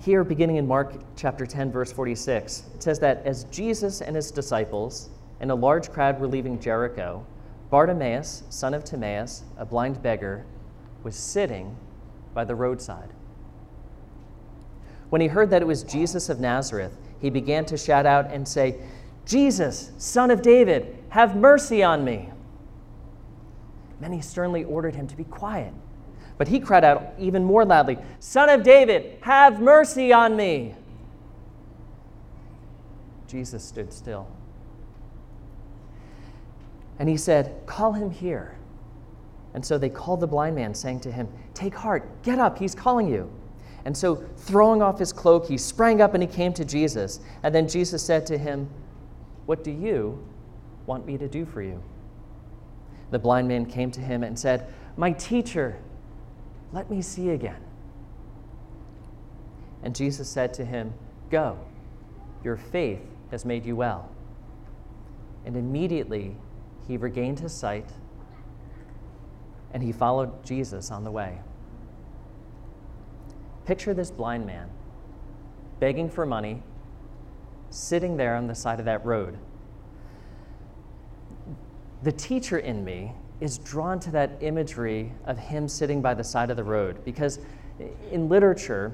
here, 0.00 0.22
beginning 0.22 0.56
in 0.56 0.66
Mark 0.66 0.94
chapter 1.16 1.44
10, 1.44 1.72
verse 1.72 1.92
46, 1.92 2.64
it 2.74 2.82
says 2.82 3.00
that 3.00 3.26
as 3.26 3.44
Jesus 3.44 4.00
and 4.00 4.14
his 4.14 4.30
disciples 4.30 5.10
and 5.40 5.50
a 5.50 5.54
large 5.54 5.90
crowd 5.90 6.20
were 6.20 6.28
leaving 6.28 6.60
Jericho, 6.60 7.26
Bartimaeus, 7.70 8.44
son 8.48 8.74
of 8.74 8.84
Timaeus, 8.84 9.42
a 9.56 9.66
blind 9.66 10.00
beggar, 10.02 10.46
was 11.02 11.16
sitting 11.16 11.76
by 12.32 12.44
the 12.44 12.54
roadside. 12.54 13.10
When 15.10 15.20
he 15.20 15.26
heard 15.26 15.50
that 15.50 15.62
it 15.62 15.66
was 15.66 15.82
Jesus 15.82 16.28
of 16.28 16.38
Nazareth, 16.38 16.96
he 17.20 17.30
began 17.30 17.64
to 17.66 17.76
shout 17.76 18.06
out 18.06 18.30
and 18.30 18.46
say, 18.46 18.76
Jesus, 19.26 19.90
son 19.98 20.30
of 20.30 20.42
David, 20.42 20.96
have 21.10 21.36
mercy 21.36 21.82
on 21.82 22.04
me. 22.04 22.30
Many 24.00 24.20
sternly 24.20 24.64
ordered 24.64 24.94
him 24.94 25.06
to 25.08 25.16
be 25.16 25.24
quiet. 25.24 25.72
But 26.36 26.48
he 26.48 26.60
cried 26.60 26.84
out 26.84 27.14
even 27.18 27.44
more 27.44 27.64
loudly, 27.64 27.98
Son 28.20 28.48
of 28.48 28.62
David, 28.62 29.18
have 29.22 29.60
mercy 29.60 30.12
on 30.12 30.36
me. 30.36 30.74
Jesus 33.26 33.64
stood 33.64 33.92
still. 33.92 34.28
And 36.98 37.08
he 37.08 37.16
said, 37.16 37.54
Call 37.66 37.92
him 37.92 38.10
here. 38.10 38.56
And 39.54 39.64
so 39.64 39.78
they 39.78 39.88
called 39.88 40.20
the 40.20 40.26
blind 40.26 40.54
man, 40.54 40.74
saying 40.74 41.00
to 41.00 41.12
him, 41.12 41.28
Take 41.54 41.74
heart, 41.74 42.22
get 42.22 42.38
up, 42.38 42.58
he's 42.58 42.74
calling 42.74 43.08
you. 43.08 43.30
And 43.84 43.96
so, 43.96 44.16
throwing 44.36 44.82
off 44.82 44.98
his 44.98 45.12
cloak, 45.12 45.46
he 45.46 45.56
sprang 45.56 46.00
up 46.00 46.14
and 46.14 46.22
he 46.22 46.28
came 46.28 46.52
to 46.54 46.64
Jesus. 46.64 47.20
And 47.42 47.54
then 47.54 47.66
Jesus 47.66 48.02
said 48.02 48.26
to 48.26 48.36
him, 48.36 48.68
What 49.46 49.64
do 49.64 49.70
you 49.70 50.24
want 50.86 51.06
me 51.06 51.16
to 51.18 51.28
do 51.28 51.46
for 51.46 51.62
you? 51.62 51.82
The 53.10 53.18
blind 53.18 53.48
man 53.48 53.66
came 53.66 53.90
to 53.92 54.00
him 54.00 54.22
and 54.22 54.38
said, 54.38 54.72
My 54.96 55.12
teacher, 55.12 55.78
let 56.72 56.90
me 56.90 57.00
see 57.00 57.30
again. 57.30 57.62
And 59.82 59.94
Jesus 59.94 60.28
said 60.28 60.52
to 60.54 60.64
him, 60.64 60.92
Go, 61.30 61.58
your 62.44 62.56
faith 62.56 63.00
has 63.30 63.44
made 63.44 63.64
you 63.64 63.76
well. 63.76 64.10
And 65.44 65.56
immediately 65.56 66.36
he 66.86 66.96
regained 66.96 67.40
his 67.40 67.52
sight 67.52 67.90
and 69.72 69.82
he 69.82 69.92
followed 69.92 70.44
Jesus 70.44 70.90
on 70.90 71.04
the 71.04 71.10
way. 71.10 71.38
Picture 73.66 73.92
this 73.92 74.10
blind 74.10 74.46
man 74.46 74.70
begging 75.78 76.10
for 76.10 76.26
money, 76.26 76.62
sitting 77.70 78.16
there 78.16 78.34
on 78.34 78.46
the 78.46 78.54
side 78.54 78.78
of 78.78 78.86
that 78.86 79.04
road. 79.04 79.38
The 82.02 82.12
teacher 82.12 82.58
in 82.58 82.84
me 82.84 83.12
is 83.40 83.58
drawn 83.58 83.98
to 84.00 84.10
that 84.12 84.30
imagery 84.40 85.12
of 85.24 85.38
him 85.38 85.68
sitting 85.68 86.00
by 86.02 86.14
the 86.14 86.24
side 86.24 86.50
of 86.50 86.56
the 86.56 86.64
road 86.64 87.04
because 87.04 87.38
in 88.10 88.28
literature, 88.28 88.92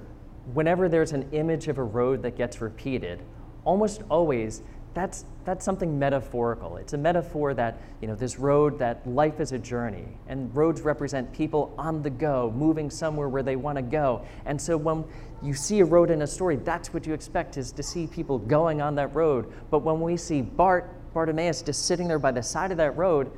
whenever 0.52 0.88
there's 0.88 1.12
an 1.12 1.28
image 1.32 1.68
of 1.68 1.78
a 1.78 1.82
road 1.82 2.22
that 2.22 2.36
gets 2.36 2.60
repeated, 2.60 3.22
almost 3.64 4.02
always 4.10 4.62
that's, 4.94 5.24
that's 5.44 5.64
something 5.64 5.98
metaphorical. 5.98 6.76
It's 6.76 6.92
a 6.92 6.98
metaphor 6.98 7.52
that, 7.54 7.80
you 8.00 8.06
know, 8.06 8.14
this 8.14 8.38
road, 8.38 8.78
that 8.78 9.04
life 9.06 9.40
is 9.40 9.50
a 9.50 9.58
journey, 9.58 10.06
and 10.28 10.54
roads 10.54 10.82
represent 10.82 11.32
people 11.32 11.74
on 11.76 12.00
the 12.00 12.10
go, 12.10 12.52
moving 12.56 12.88
somewhere 12.88 13.28
where 13.28 13.42
they 13.42 13.56
want 13.56 13.76
to 13.76 13.82
go. 13.82 14.24
And 14.46 14.60
so 14.60 14.76
when 14.76 15.04
you 15.42 15.52
see 15.52 15.80
a 15.80 15.84
road 15.84 16.10
in 16.10 16.22
a 16.22 16.26
story, 16.26 16.56
that's 16.56 16.94
what 16.94 17.06
you 17.06 17.12
expect 17.12 17.56
is 17.56 17.72
to 17.72 17.82
see 17.82 18.06
people 18.06 18.38
going 18.38 18.80
on 18.80 18.94
that 18.94 19.12
road. 19.14 19.52
But 19.68 19.80
when 19.80 20.00
we 20.00 20.16
see 20.16 20.40
Bart, 20.40 20.88
Bartimaeus 21.14 21.62
just 21.62 21.86
sitting 21.86 22.08
there 22.08 22.18
by 22.18 22.32
the 22.32 22.42
side 22.42 22.72
of 22.72 22.76
that 22.76 22.96
road, 22.96 23.30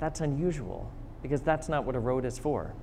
that's 0.00 0.20
unusual 0.20 0.90
because 1.22 1.42
that's 1.42 1.68
not 1.68 1.84
what 1.84 1.94
a 1.94 2.00
road 2.00 2.24
is 2.24 2.38
for. 2.38 2.74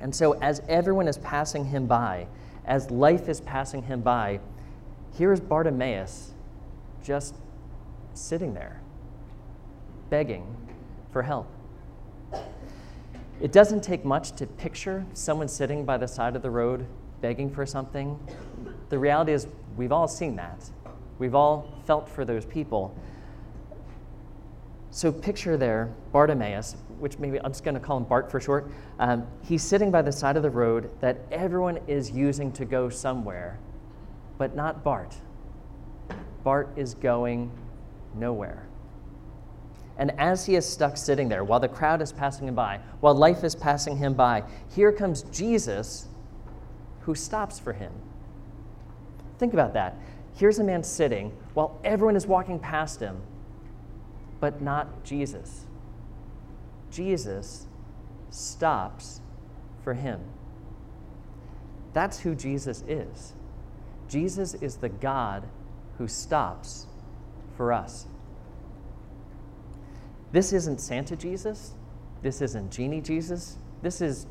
And 0.00 0.14
so 0.14 0.32
as 0.32 0.60
everyone 0.68 1.08
is 1.08 1.18
passing 1.18 1.64
him 1.64 1.86
by, 1.86 2.28
as 2.66 2.90
life 2.90 3.28
is 3.28 3.40
passing 3.40 3.82
him 3.82 4.02
by, 4.02 4.40
here 5.16 5.32
is 5.32 5.40
Bartimaeus 5.40 6.32
just 7.02 7.34
sitting 8.12 8.52
there, 8.52 8.80
begging 10.10 10.54
for 11.10 11.22
help. 11.22 11.50
It 13.40 13.52
doesn't 13.52 13.82
take 13.82 14.04
much 14.04 14.32
to 14.32 14.46
picture 14.46 15.06
someone 15.14 15.48
sitting 15.48 15.84
by 15.84 15.96
the 15.96 16.08
side 16.08 16.36
of 16.36 16.42
the 16.42 16.50
road 16.50 16.86
begging 17.20 17.50
for 17.50 17.64
something. 17.64 18.18
The 18.88 18.98
reality 18.98 19.32
is, 19.32 19.46
we've 19.76 19.92
all 19.92 20.08
seen 20.08 20.36
that. 20.36 20.70
We've 21.18 21.34
all 21.34 21.80
felt 21.86 22.08
for 22.08 22.24
those 22.24 22.44
people. 22.44 22.96
So 24.90 25.12
picture 25.12 25.56
there 25.56 25.94
Bartimaeus, 26.12 26.76
which 26.98 27.18
maybe 27.18 27.38
I'm 27.38 27.52
just 27.52 27.64
going 27.64 27.74
to 27.74 27.80
call 27.80 27.98
him 27.98 28.04
Bart 28.04 28.30
for 28.30 28.40
short. 28.40 28.70
Um, 28.98 29.26
he's 29.42 29.62
sitting 29.62 29.90
by 29.90 30.02
the 30.02 30.12
side 30.12 30.36
of 30.36 30.42
the 30.42 30.50
road 30.50 30.90
that 31.00 31.18
everyone 31.30 31.78
is 31.86 32.10
using 32.10 32.50
to 32.52 32.64
go 32.64 32.88
somewhere, 32.88 33.58
but 34.38 34.54
not 34.56 34.82
Bart. 34.82 35.14
Bart 36.42 36.72
is 36.76 36.94
going 36.94 37.50
nowhere. 38.14 38.66
And 39.98 40.12
as 40.18 40.44
he 40.46 40.56
is 40.56 40.66
stuck 40.66 40.96
sitting 40.96 41.28
there, 41.28 41.42
while 41.42 41.60
the 41.60 41.68
crowd 41.68 42.02
is 42.02 42.12
passing 42.12 42.48
him 42.48 42.54
by, 42.54 42.80
while 43.00 43.14
life 43.14 43.44
is 43.44 43.54
passing 43.54 43.96
him 43.96 44.14
by, 44.14 44.42
here 44.74 44.92
comes 44.92 45.22
Jesus 45.24 46.06
who 47.00 47.14
stops 47.14 47.58
for 47.58 47.72
him. 47.72 47.92
Think 49.38 49.52
about 49.52 49.74
that. 49.74 49.96
Here's 50.36 50.58
a 50.58 50.64
man 50.64 50.84
sitting 50.84 51.32
while 51.54 51.80
everyone 51.82 52.14
is 52.14 52.26
walking 52.26 52.58
past 52.58 53.00
him, 53.00 53.20
but 54.38 54.60
not 54.60 55.02
Jesus. 55.02 55.64
Jesus 56.90 57.66
stops 58.30 59.20
for 59.82 59.94
him. 59.94 60.20
That's 61.94 62.20
who 62.20 62.34
Jesus 62.34 62.84
is. 62.86 63.32
Jesus 64.08 64.54
is 64.54 64.76
the 64.76 64.90
God 64.90 65.44
who 65.96 66.06
stops 66.06 66.86
for 67.56 67.72
us. 67.72 68.06
This 70.32 70.52
isn't 70.52 70.80
Santa 70.80 71.16
Jesus. 71.16 71.72
This 72.20 72.42
isn't 72.42 72.70
Genie 72.70 73.00
Jesus. 73.00 73.56
This 73.80 74.02
is 74.02 74.26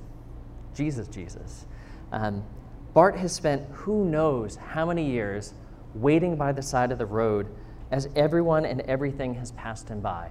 Jesus 0.76 1.08
Jesus. 1.08 1.66
Um, 2.12 2.44
Bart 2.94 3.18
has 3.18 3.34
spent 3.34 3.68
who 3.72 4.06
knows 4.06 4.56
how 4.56 4.86
many 4.86 5.10
years 5.10 5.54
waiting 5.96 6.36
by 6.36 6.52
the 6.52 6.62
side 6.62 6.92
of 6.92 6.98
the 6.98 7.06
road 7.06 7.48
as 7.92 8.10
everyone 8.16 8.66
and 8.66 8.82
everything 8.82 9.36
has 9.36 9.52
passed 9.52 9.90
him 9.90 10.02
by. 10.02 10.30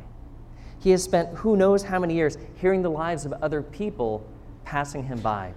He 0.78 0.90
has 0.90 1.02
spent 1.02 1.30
who 1.30 1.56
knows 1.56 1.82
how 1.82 1.98
many 1.98 2.14
years 2.14 2.36
hearing 2.56 2.82
the 2.82 2.90
lives 2.90 3.24
of 3.24 3.32
other 3.34 3.62
people 3.62 4.26
passing 4.64 5.04
him 5.04 5.20
by. 5.20 5.54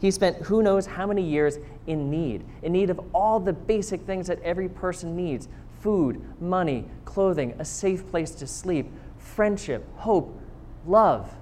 He 0.00 0.10
spent 0.10 0.36
who 0.38 0.62
knows 0.62 0.86
how 0.86 1.06
many 1.06 1.22
years 1.22 1.58
in 1.86 2.10
need, 2.10 2.44
in 2.62 2.72
need 2.72 2.90
of 2.90 3.00
all 3.14 3.40
the 3.40 3.52
basic 3.52 4.02
things 4.02 4.26
that 4.26 4.40
every 4.42 4.68
person 4.68 5.16
needs 5.16 5.48
food, 5.80 6.22
money, 6.40 6.84
clothing, 7.04 7.54
a 7.58 7.64
safe 7.64 8.08
place 8.08 8.32
to 8.36 8.46
sleep, 8.46 8.88
friendship, 9.18 9.84
hope, 9.96 10.40
love. 10.86 11.32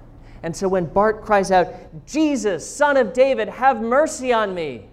And 0.43 0.55
so 0.55 0.67
when 0.67 0.85
Bart 0.85 1.23
cries 1.23 1.51
out, 1.51 1.67
Jesus, 2.07 2.67
son 2.67 2.97
of 2.97 3.13
David, 3.13 3.47
have 3.49 3.81
mercy 3.81 4.33
on 4.33 4.55
me, 4.55 4.87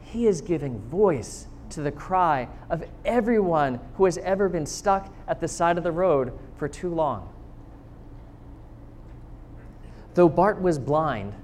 he 0.00 0.26
is 0.26 0.40
giving 0.40 0.80
voice 0.88 1.46
to 1.70 1.82
the 1.82 1.92
cry 1.92 2.48
of 2.68 2.84
everyone 3.04 3.80
who 3.94 4.04
has 4.04 4.18
ever 4.18 4.48
been 4.48 4.66
stuck 4.66 5.12
at 5.28 5.40
the 5.40 5.48
side 5.48 5.78
of 5.78 5.84
the 5.84 5.92
road 5.92 6.38
for 6.56 6.68
too 6.68 6.92
long. 6.92 7.28
Though 10.14 10.28
Bart 10.28 10.60
was 10.60 10.78
blind, 10.78 11.34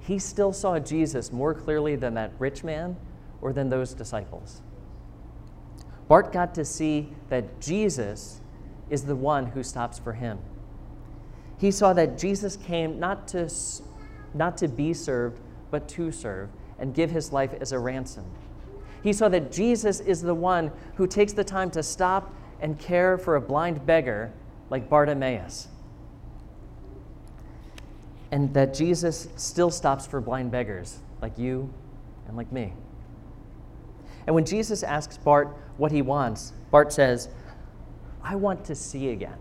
he 0.00 0.18
still 0.18 0.52
saw 0.52 0.78
Jesus 0.78 1.32
more 1.32 1.54
clearly 1.54 1.96
than 1.96 2.14
that 2.14 2.32
rich 2.38 2.64
man 2.64 2.96
or 3.40 3.52
than 3.52 3.68
those 3.68 3.94
disciples. 3.94 4.62
Bart 6.08 6.32
got 6.32 6.54
to 6.56 6.64
see 6.64 7.12
that 7.28 7.60
Jesus 7.60 8.40
is 8.90 9.04
the 9.04 9.16
one 9.16 9.46
who 9.46 9.62
stops 9.62 9.98
for 9.98 10.12
him. 10.12 10.38
He 11.58 11.70
saw 11.70 11.92
that 11.92 12.18
Jesus 12.18 12.56
came 12.56 12.98
not 12.98 13.28
to, 13.28 13.50
not 14.34 14.56
to 14.58 14.68
be 14.68 14.92
served, 14.92 15.40
but 15.70 15.88
to 15.90 16.10
serve 16.12 16.50
and 16.78 16.92
give 16.92 17.10
his 17.10 17.32
life 17.32 17.54
as 17.60 17.72
a 17.72 17.78
ransom. 17.78 18.24
He 19.02 19.12
saw 19.12 19.28
that 19.28 19.50
Jesus 19.50 20.00
is 20.00 20.22
the 20.22 20.34
one 20.34 20.70
who 20.96 21.06
takes 21.06 21.32
the 21.32 21.44
time 21.44 21.70
to 21.72 21.82
stop 21.82 22.32
and 22.60 22.78
care 22.78 23.18
for 23.18 23.36
a 23.36 23.40
blind 23.40 23.84
beggar 23.84 24.32
like 24.70 24.88
Bartimaeus 24.88 25.68
and 28.32 28.52
that 28.54 28.72
Jesus 28.72 29.28
still 29.36 29.70
stops 29.70 30.06
for 30.06 30.20
blind 30.20 30.50
beggars 30.50 30.98
like 31.20 31.38
you 31.38 31.72
and 32.26 32.36
like 32.36 32.50
me. 32.50 32.72
And 34.26 34.34
when 34.34 34.46
Jesus 34.46 34.82
asks 34.82 35.18
Bart 35.18 35.54
what 35.76 35.92
he 35.92 36.00
wants, 36.00 36.52
Bart 36.70 36.92
says, 36.92 37.28
I 38.22 38.36
want 38.36 38.64
to 38.64 38.74
see 38.74 39.10
again. 39.10 39.36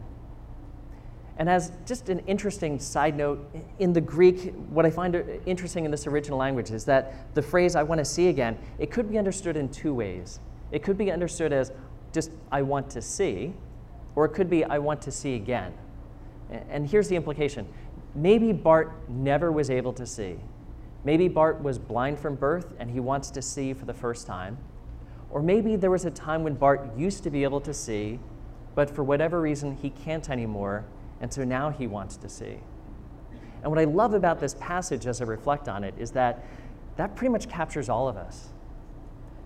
And 1.42 1.50
as 1.50 1.72
just 1.88 2.10
an 2.10 2.20
interesting 2.28 2.78
side 2.78 3.18
note, 3.18 3.52
in 3.80 3.94
the 3.94 4.00
Greek, 4.00 4.54
what 4.70 4.86
I 4.86 4.92
find 4.92 5.16
interesting 5.48 5.86
in 5.86 5.90
this 5.90 6.06
original 6.06 6.38
language 6.38 6.70
is 6.70 6.86
that 6.86 7.34
the 7.34 7.42
phrase 7.42 7.76
I 7.76 7.82
want 7.82 7.98
to 7.98 8.06
see 8.06 8.28
again, 8.28 8.60
it 8.78 8.92
could 8.92 9.10
be 9.10 9.18
understood 9.18 9.58
in 9.58 9.68
two 9.70 9.92
ways. 9.92 10.40
It 10.72 10.84
could 10.84 11.00
be 11.00 11.12
understood 11.12 11.52
as 11.52 11.72
just 12.14 12.30
I 12.52 12.62
want 12.62 12.92
to 12.92 13.02
see, 13.02 13.56
or 14.14 14.26
it 14.26 14.34
could 14.34 14.52
be 14.52 14.64
I 14.64 14.78
want 14.78 15.02
to 15.02 15.12
see 15.12 15.34
again. 15.34 15.74
And 16.70 16.88
here's 16.88 17.08
the 17.08 17.16
implication 17.16 17.68
maybe 18.14 18.52
Bart 18.54 18.92
never 19.10 19.52
was 19.52 19.72
able 19.72 19.94
to 19.94 20.06
see. 20.06 20.36
Maybe 21.04 21.28
Bart 21.28 21.64
was 21.64 21.80
blind 21.80 22.20
from 22.20 22.36
birth 22.36 22.76
and 22.78 22.92
he 22.92 23.00
wants 23.00 23.32
to 23.32 23.42
see 23.42 23.74
for 23.74 23.86
the 23.86 23.96
first 23.96 24.28
time. 24.28 24.60
Or 25.32 25.42
maybe 25.42 25.76
there 25.76 25.90
was 25.90 26.06
a 26.06 26.12
time 26.12 26.44
when 26.44 26.54
Bart 26.54 26.96
used 26.96 27.24
to 27.24 27.32
be 27.32 27.44
able 27.44 27.62
to 27.62 27.74
see, 27.74 28.20
but 28.76 28.92
for 28.92 29.04
whatever 29.04 29.42
reason 29.42 29.76
he 29.76 29.90
can't 29.90 30.30
anymore, 30.30 30.86
and 31.22 31.32
so 31.32 31.44
now 31.44 31.70
he 31.70 31.88
wants 31.88 32.18
to 32.18 32.28
see. 32.28 32.58
And 33.62 33.72
what 33.72 33.80
I 33.80 33.86
love 33.86 34.14
about 34.14 34.40
this 34.40 34.56
passage 34.56 35.06
as 35.06 35.22
I 35.22 35.26
reflect 35.26 35.70
on 35.70 35.84
it 35.84 35.94
is 35.98 36.12
that 36.12 36.44
that 36.98 37.16
pretty 37.16 37.32
much 37.32 37.48
captures 37.48 37.90
all 37.90 38.08
of 38.08 38.18
us. 38.18 38.50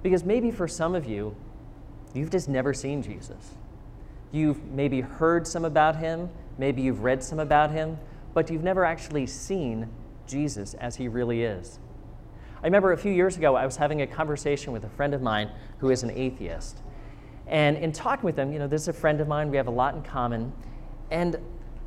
Because 0.02 0.24
maybe 0.24 0.52
for 0.52 0.68
some 0.68 0.96
of 0.96 1.06
you, 1.06 1.36
you've 2.14 2.30
just 2.30 2.48
never 2.48 2.74
seen 2.74 3.02
Jesus. 3.02 3.56
You've 4.32 4.64
maybe 4.66 5.02
heard 5.02 5.46
some 5.46 5.66
about 5.66 5.98
him, 5.98 6.30
maybe 6.58 6.82
you've 6.82 7.04
read 7.04 7.24
some 7.24 7.40
about 7.40 7.72
him, 7.72 7.98
but 8.34 8.50
you've 8.50 8.64
never 8.64 8.84
actually 8.86 9.28
seen 9.28 9.90
Jesus 10.28 10.74
as 10.76 10.96
he 10.96 11.08
really 11.08 11.44
is. 11.44 11.80
I 12.62 12.66
remember 12.66 12.94
a 12.94 12.98
few 12.98 13.12
years 13.12 13.38
ago, 13.38 13.56
I 13.56 13.66
was 13.66 13.78
having 13.78 14.02
a 14.02 14.08
conversation 14.08 14.74
with 14.74 14.84
a 14.86 14.90
friend 14.90 15.14
of 15.14 15.22
mine 15.22 15.52
who 15.78 15.90
is 15.90 16.04
an 16.04 16.12
atheist. 16.12 16.80
And 17.48 17.78
in 17.78 17.92
talking 17.92 18.26
with 18.26 18.38
him, 18.38 18.52
you 18.52 18.60
know, 18.60 18.68
this 18.68 18.84
is 18.84 18.88
a 18.88 18.94
friend 18.94 19.22
of 19.22 19.28
mine, 19.28 19.52
we 19.52 19.58
have 19.58 19.68
a 19.68 19.72
lot 19.72 19.94
in 19.94 20.02
common. 20.02 20.52
And 21.12 21.38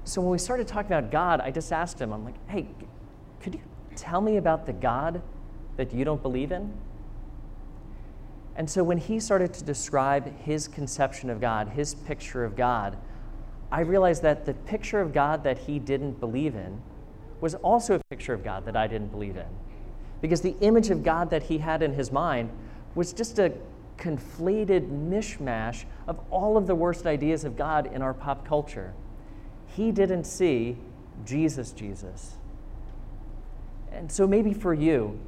so 0.09 0.21
when 0.21 0.31
we 0.31 0.39
started 0.39 0.67
talking 0.67 0.93
about 0.93 1.11
God, 1.11 1.41
I 1.41 1.51
just 1.51 1.73
asked 1.73 2.01
him, 2.01 2.13
I'm 2.13 2.25
like, 2.25 2.37
hey, 2.49 2.67
could 3.41 3.55
you 3.55 3.61
tell 3.95 4.21
me 4.21 4.37
about 4.37 4.65
the 4.65 4.73
God 4.73 5.21
that 5.77 5.93
you 5.93 6.05
don't 6.05 6.23
believe 6.23 6.53
in? 6.53 6.73
And 8.57 8.69
so 8.69 8.83
when 8.83 8.99
he 8.99 9.21
started 9.21 9.53
to 9.55 9.65
describe 9.65 10.37
his 10.41 10.67
conception 10.67 11.31
of 11.31 11.41
God, 11.41 11.69
his 11.69 11.95
picture 11.95 12.45
of 12.45 12.57
God, 12.57 12.97
I 13.71 13.81
realized 13.81 14.23
that 14.23 14.47
the 14.47 14.55
picture 14.55 15.01
of 15.01 15.13
God 15.13 15.45
that 15.45 15.59
he 15.59 15.79
didn't 15.79 16.19
believe 16.21 16.55
in 16.57 16.81
was 17.41 17.55
also 17.57 17.97
a 17.97 18.01
picture 18.11 18.33
of 18.33 18.43
God 18.43 18.65
that 18.65 18.77
I 18.77 18.87
didn't 18.87 19.09
believe 19.09 19.37
in. 19.37 19.47
Because 20.21 20.41
the 20.41 20.57
image 20.61 20.91
of 20.91 21.05
God 21.05 21.31
that 21.31 21.45
he 21.45 21.59
had 21.59 21.83
in 21.83 21.93
his 21.93 22.11
mind 22.11 22.51
was 22.95 23.13
just 23.13 23.39
a 23.39 23.53
conflated 23.99 24.89
mishmash 25.09 25.85
of 26.07 26.19
all 26.31 26.57
of 26.57 26.67
the 26.67 26.75
worst 26.75 27.07
ideas 27.07 27.45
of 27.45 27.57
God 27.57 27.93
in 27.93 28.01
our 28.01 28.15
pop 28.15 28.47
culture. 28.47 28.95
He 29.75 29.93
didn't 29.93 30.25
see 30.25 30.77
Jesus, 31.25 31.73
Jesus. 31.73 32.37
And 33.93 34.11
so 34.11 34.27
maybe 34.27 34.53
for 34.53 34.75
you, 34.75 35.19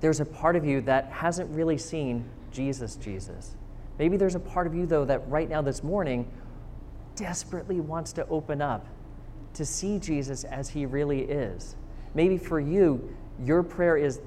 there's 0.00 0.20
a 0.20 0.24
part 0.24 0.56
of 0.56 0.64
you 0.64 0.80
that 0.82 1.06
hasn't 1.06 1.50
really 1.54 1.78
seen 1.78 2.28
Jesus, 2.52 2.96
Jesus. 2.96 3.54
Maybe 3.98 4.16
there's 4.16 4.34
a 4.34 4.40
part 4.40 4.66
of 4.66 4.74
you, 4.74 4.86
though, 4.86 5.04
that 5.04 5.26
right 5.28 5.48
now, 5.48 5.62
this 5.62 5.82
morning, 5.82 6.30
desperately 7.14 7.80
wants 7.80 8.12
to 8.14 8.26
open 8.28 8.60
up 8.60 8.86
to 9.54 9.64
see 9.64 9.98
Jesus 9.98 10.44
as 10.44 10.68
he 10.68 10.84
really 10.84 11.22
is. 11.22 11.76
Maybe 12.14 12.36
for 12.36 12.60
you, 12.60 13.16
your 13.42 13.62
prayer 13.62 13.96
is, 13.96 14.20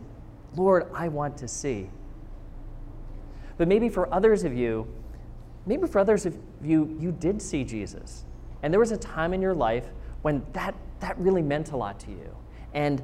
Lord, 0.56 0.88
I 0.94 1.08
want 1.08 1.38
to 1.38 1.48
see. 1.48 1.90
But 3.58 3.68
maybe 3.68 3.90
for 3.90 4.12
others 4.14 4.44
of 4.44 4.54
you, 4.54 4.88
maybe 5.66 5.86
for 5.86 6.00
others 6.00 6.26
of 6.26 6.36
you, 6.64 6.98
you 7.00 7.12
did 7.12 7.42
see 7.42 7.64
Jesus. 7.64 8.24
And 8.64 8.74
there 8.74 8.80
was 8.80 8.92
a 8.92 8.98
time 8.98 9.34
in 9.34 9.42
your 9.42 9.54
life 9.54 9.88
when 10.22 10.46
that, 10.54 10.76
that 11.00 11.18
really 11.18 11.42
meant 11.42 11.72
a 11.72 11.78
lot 11.78 12.00
to 12.02 12.12
you. 12.12 12.36
And 12.74 13.02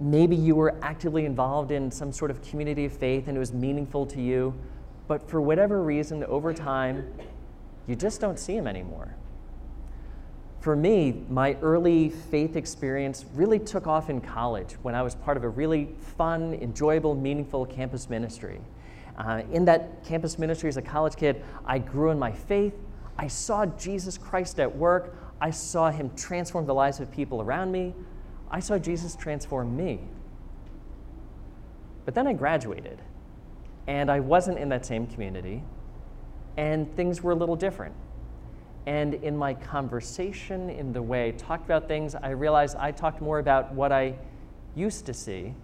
maybe 0.00 0.36
you 0.36 0.54
were 0.54 0.74
actively 0.82 1.24
involved 1.24 1.70
in 1.70 1.90
some 1.90 2.12
sort 2.12 2.30
of 2.30 2.42
community 2.42 2.84
of 2.84 2.92
faith 2.92 3.28
and 3.28 3.36
it 3.36 3.40
was 3.40 3.52
meaningful 3.52 4.06
to 4.06 4.20
you. 4.20 4.54
But 5.06 5.28
for 5.28 5.40
whatever 5.40 5.82
reason, 5.82 6.24
over 6.24 6.52
time, 6.52 7.12
you 7.86 7.94
just 7.94 8.20
don't 8.20 8.38
see 8.38 8.56
him 8.56 8.66
anymore. 8.66 9.14
For 10.60 10.74
me, 10.74 11.24
my 11.28 11.58
early 11.60 12.08
faith 12.08 12.56
experience 12.56 13.26
really 13.34 13.58
took 13.58 13.86
off 13.86 14.08
in 14.08 14.22
college 14.22 14.72
when 14.80 14.94
I 14.94 15.02
was 15.02 15.14
part 15.14 15.36
of 15.36 15.44
a 15.44 15.48
really 15.48 15.90
fun, 16.16 16.54
enjoyable, 16.54 17.14
meaningful 17.14 17.66
campus 17.66 18.08
ministry. 18.08 18.60
Uh, 19.18 19.42
in 19.52 19.66
that 19.66 20.02
campus 20.04 20.38
ministry 20.38 20.70
as 20.70 20.78
a 20.78 20.82
college 20.82 21.16
kid, 21.16 21.44
I 21.66 21.78
grew 21.78 22.10
in 22.10 22.18
my 22.18 22.32
faith. 22.32 22.74
I 23.16 23.28
saw 23.28 23.66
Jesus 23.66 24.18
Christ 24.18 24.58
at 24.58 24.76
work. 24.76 25.16
I 25.40 25.50
saw 25.50 25.90
him 25.90 26.10
transform 26.16 26.66
the 26.66 26.74
lives 26.74 27.00
of 27.00 27.10
people 27.10 27.40
around 27.40 27.70
me. 27.72 27.94
I 28.50 28.60
saw 28.60 28.78
Jesus 28.78 29.16
transform 29.16 29.76
me. 29.76 30.00
But 32.04 32.14
then 32.14 32.26
I 32.26 32.32
graduated, 32.32 33.00
and 33.86 34.10
I 34.10 34.20
wasn't 34.20 34.58
in 34.58 34.68
that 34.68 34.84
same 34.84 35.06
community, 35.06 35.62
and 36.56 36.94
things 36.96 37.22
were 37.22 37.32
a 37.32 37.34
little 37.34 37.56
different. 37.56 37.94
And 38.86 39.14
in 39.14 39.36
my 39.36 39.54
conversation, 39.54 40.68
in 40.68 40.92
the 40.92 41.00
way 41.00 41.28
I 41.28 41.30
talked 41.30 41.64
about 41.64 41.88
things, 41.88 42.14
I 42.14 42.30
realized 42.30 42.76
I 42.76 42.92
talked 42.92 43.22
more 43.22 43.38
about 43.38 43.72
what 43.72 43.90
I 43.90 44.16
used 44.74 45.06
to 45.06 45.14
see 45.14 45.54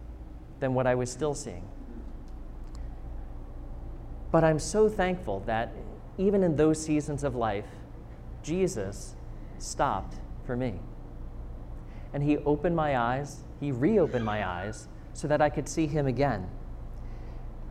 than 0.60 0.72
what 0.72 0.86
I 0.86 0.94
was 0.94 1.10
still 1.10 1.34
seeing. 1.34 1.68
But 4.32 4.44
I'm 4.44 4.58
so 4.58 4.88
thankful 4.88 5.40
that 5.40 5.72
even 6.20 6.42
in 6.42 6.56
those 6.56 6.82
seasons 6.82 7.24
of 7.24 7.34
life, 7.34 7.66
Jesus 8.42 9.14
stopped 9.58 10.16
for 10.44 10.56
me. 10.56 10.74
And 12.12 12.22
he 12.22 12.36
opened 12.38 12.76
my 12.76 12.98
eyes, 12.98 13.40
he 13.58 13.72
reopened 13.72 14.24
my 14.24 14.46
eyes 14.46 14.88
so 15.14 15.26
that 15.28 15.40
I 15.40 15.48
could 15.48 15.68
see 15.68 15.86
him 15.86 16.06
again. 16.06 16.48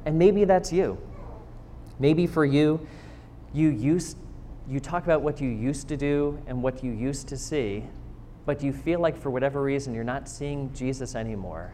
And 0.06 0.18
maybe 0.18 0.46
that's 0.46 0.74
you. 0.74 0.98
Maybe 2.00 2.26
for 2.26 2.46
you, 2.46 2.88
you 3.54 3.70
used 3.70 4.18
you 4.68 4.80
talk 4.80 5.04
about 5.04 5.24
what 5.24 5.42
you 5.42 5.50
used 5.50 5.88
to 5.88 5.98
do 5.98 6.40
and 6.46 6.62
what 6.62 6.84
you 6.84 6.92
used 6.92 7.28
to 7.30 7.38
see, 7.38 7.86
but 8.46 8.62
you 8.62 8.72
feel 8.72 9.00
like 9.00 9.18
for 9.18 9.32
whatever 9.32 9.64
reason 9.64 9.96
you're 9.96 10.04
not 10.04 10.30
seeing 10.30 10.72
Jesus 10.74 11.16
anymore. 11.16 11.74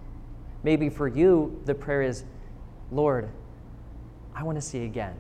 Maybe 0.63 0.87
for 0.87 1.09
you, 1.09 1.61
the 1.65 1.75
prayer 1.75 2.03
is, 2.03 2.23
Lord, 2.91 3.29
I 4.33 4.43
want 4.43 4.57
to 4.57 4.61
see 4.61 4.85
again. 4.85 5.15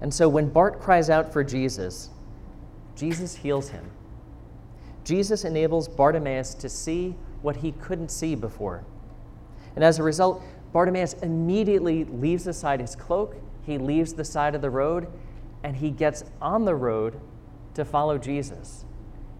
And 0.00 0.12
so 0.12 0.28
when 0.28 0.48
Bart 0.48 0.80
cries 0.80 1.10
out 1.10 1.32
for 1.32 1.44
Jesus, 1.44 2.10
Jesus 2.96 3.34
heals 3.34 3.68
him. 3.68 3.90
Jesus 5.04 5.44
enables 5.44 5.88
Bartimaeus 5.88 6.54
to 6.54 6.68
see 6.68 7.14
what 7.42 7.56
he 7.56 7.72
couldn't 7.72 8.10
see 8.10 8.34
before. 8.34 8.84
And 9.74 9.84
as 9.84 9.98
a 9.98 10.02
result, 10.02 10.42
Bartimaeus 10.72 11.14
immediately 11.14 12.04
leaves 12.04 12.46
aside 12.46 12.80
his 12.80 12.94
cloak, 12.94 13.36
he 13.64 13.78
leaves 13.78 14.14
the 14.14 14.24
side 14.24 14.54
of 14.54 14.62
the 14.62 14.70
road, 14.70 15.06
and 15.62 15.76
he 15.76 15.90
gets 15.90 16.24
on 16.40 16.64
the 16.64 16.74
road 16.74 17.20
to 17.74 17.84
follow 17.84 18.18
Jesus. 18.18 18.84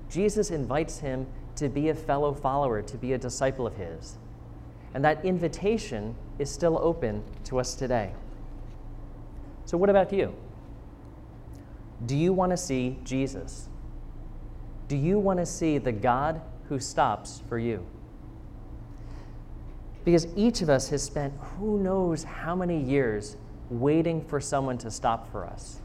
Jesus 0.09 0.51
invites 0.51 0.99
him 0.99 1.27
to 1.57 1.69
be 1.69 1.89
a 1.89 1.95
fellow 1.95 2.33
follower, 2.33 2.83
to 2.83 2.97
be 2.97 3.13
a 3.13 3.19
disciple 3.19 3.67
of 3.67 3.77
his. 3.77 4.17
And 4.95 5.05
that 5.05 5.25
invitation 5.25 6.17
is 6.39 6.51
still 6.51 6.79
open 6.83 7.23
to 7.45 7.61
us 7.61 7.75
today. 7.75 8.13
So, 9.67 9.77
what 9.77 9.89
about 9.89 10.13
you? 10.13 10.35
Do 12.07 12.17
you 12.17 12.33
want 12.33 12.51
to 12.51 12.57
see 12.57 12.99
Jesus? 13.05 13.69
Do 14.89 14.97
you 14.97 15.19
want 15.19 15.39
to 15.39 15.47
see 15.47 15.79
the 15.79 15.93
God 15.93 16.41
who 16.69 16.79
stops 16.79 17.43
for 17.49 17.59
you? 17.59 17.85
Because 20.05 20.27
each 20.35 20.63
of 20.63 20.71
us 20.71 20.89
has 20.89 21.03
spent 21.03 21.35
who 21.59 21.79
knows 21.79 22.25
how 22.25 22.55
many 22.55 22.83
years 22.83 23.37
waiting 23.69 24.25
for 24.25 24.41
someone 24.41 24.79
to 24.79 24.91
stop 24.91 25.31
for 25.31 25.45
us 25.45 25.81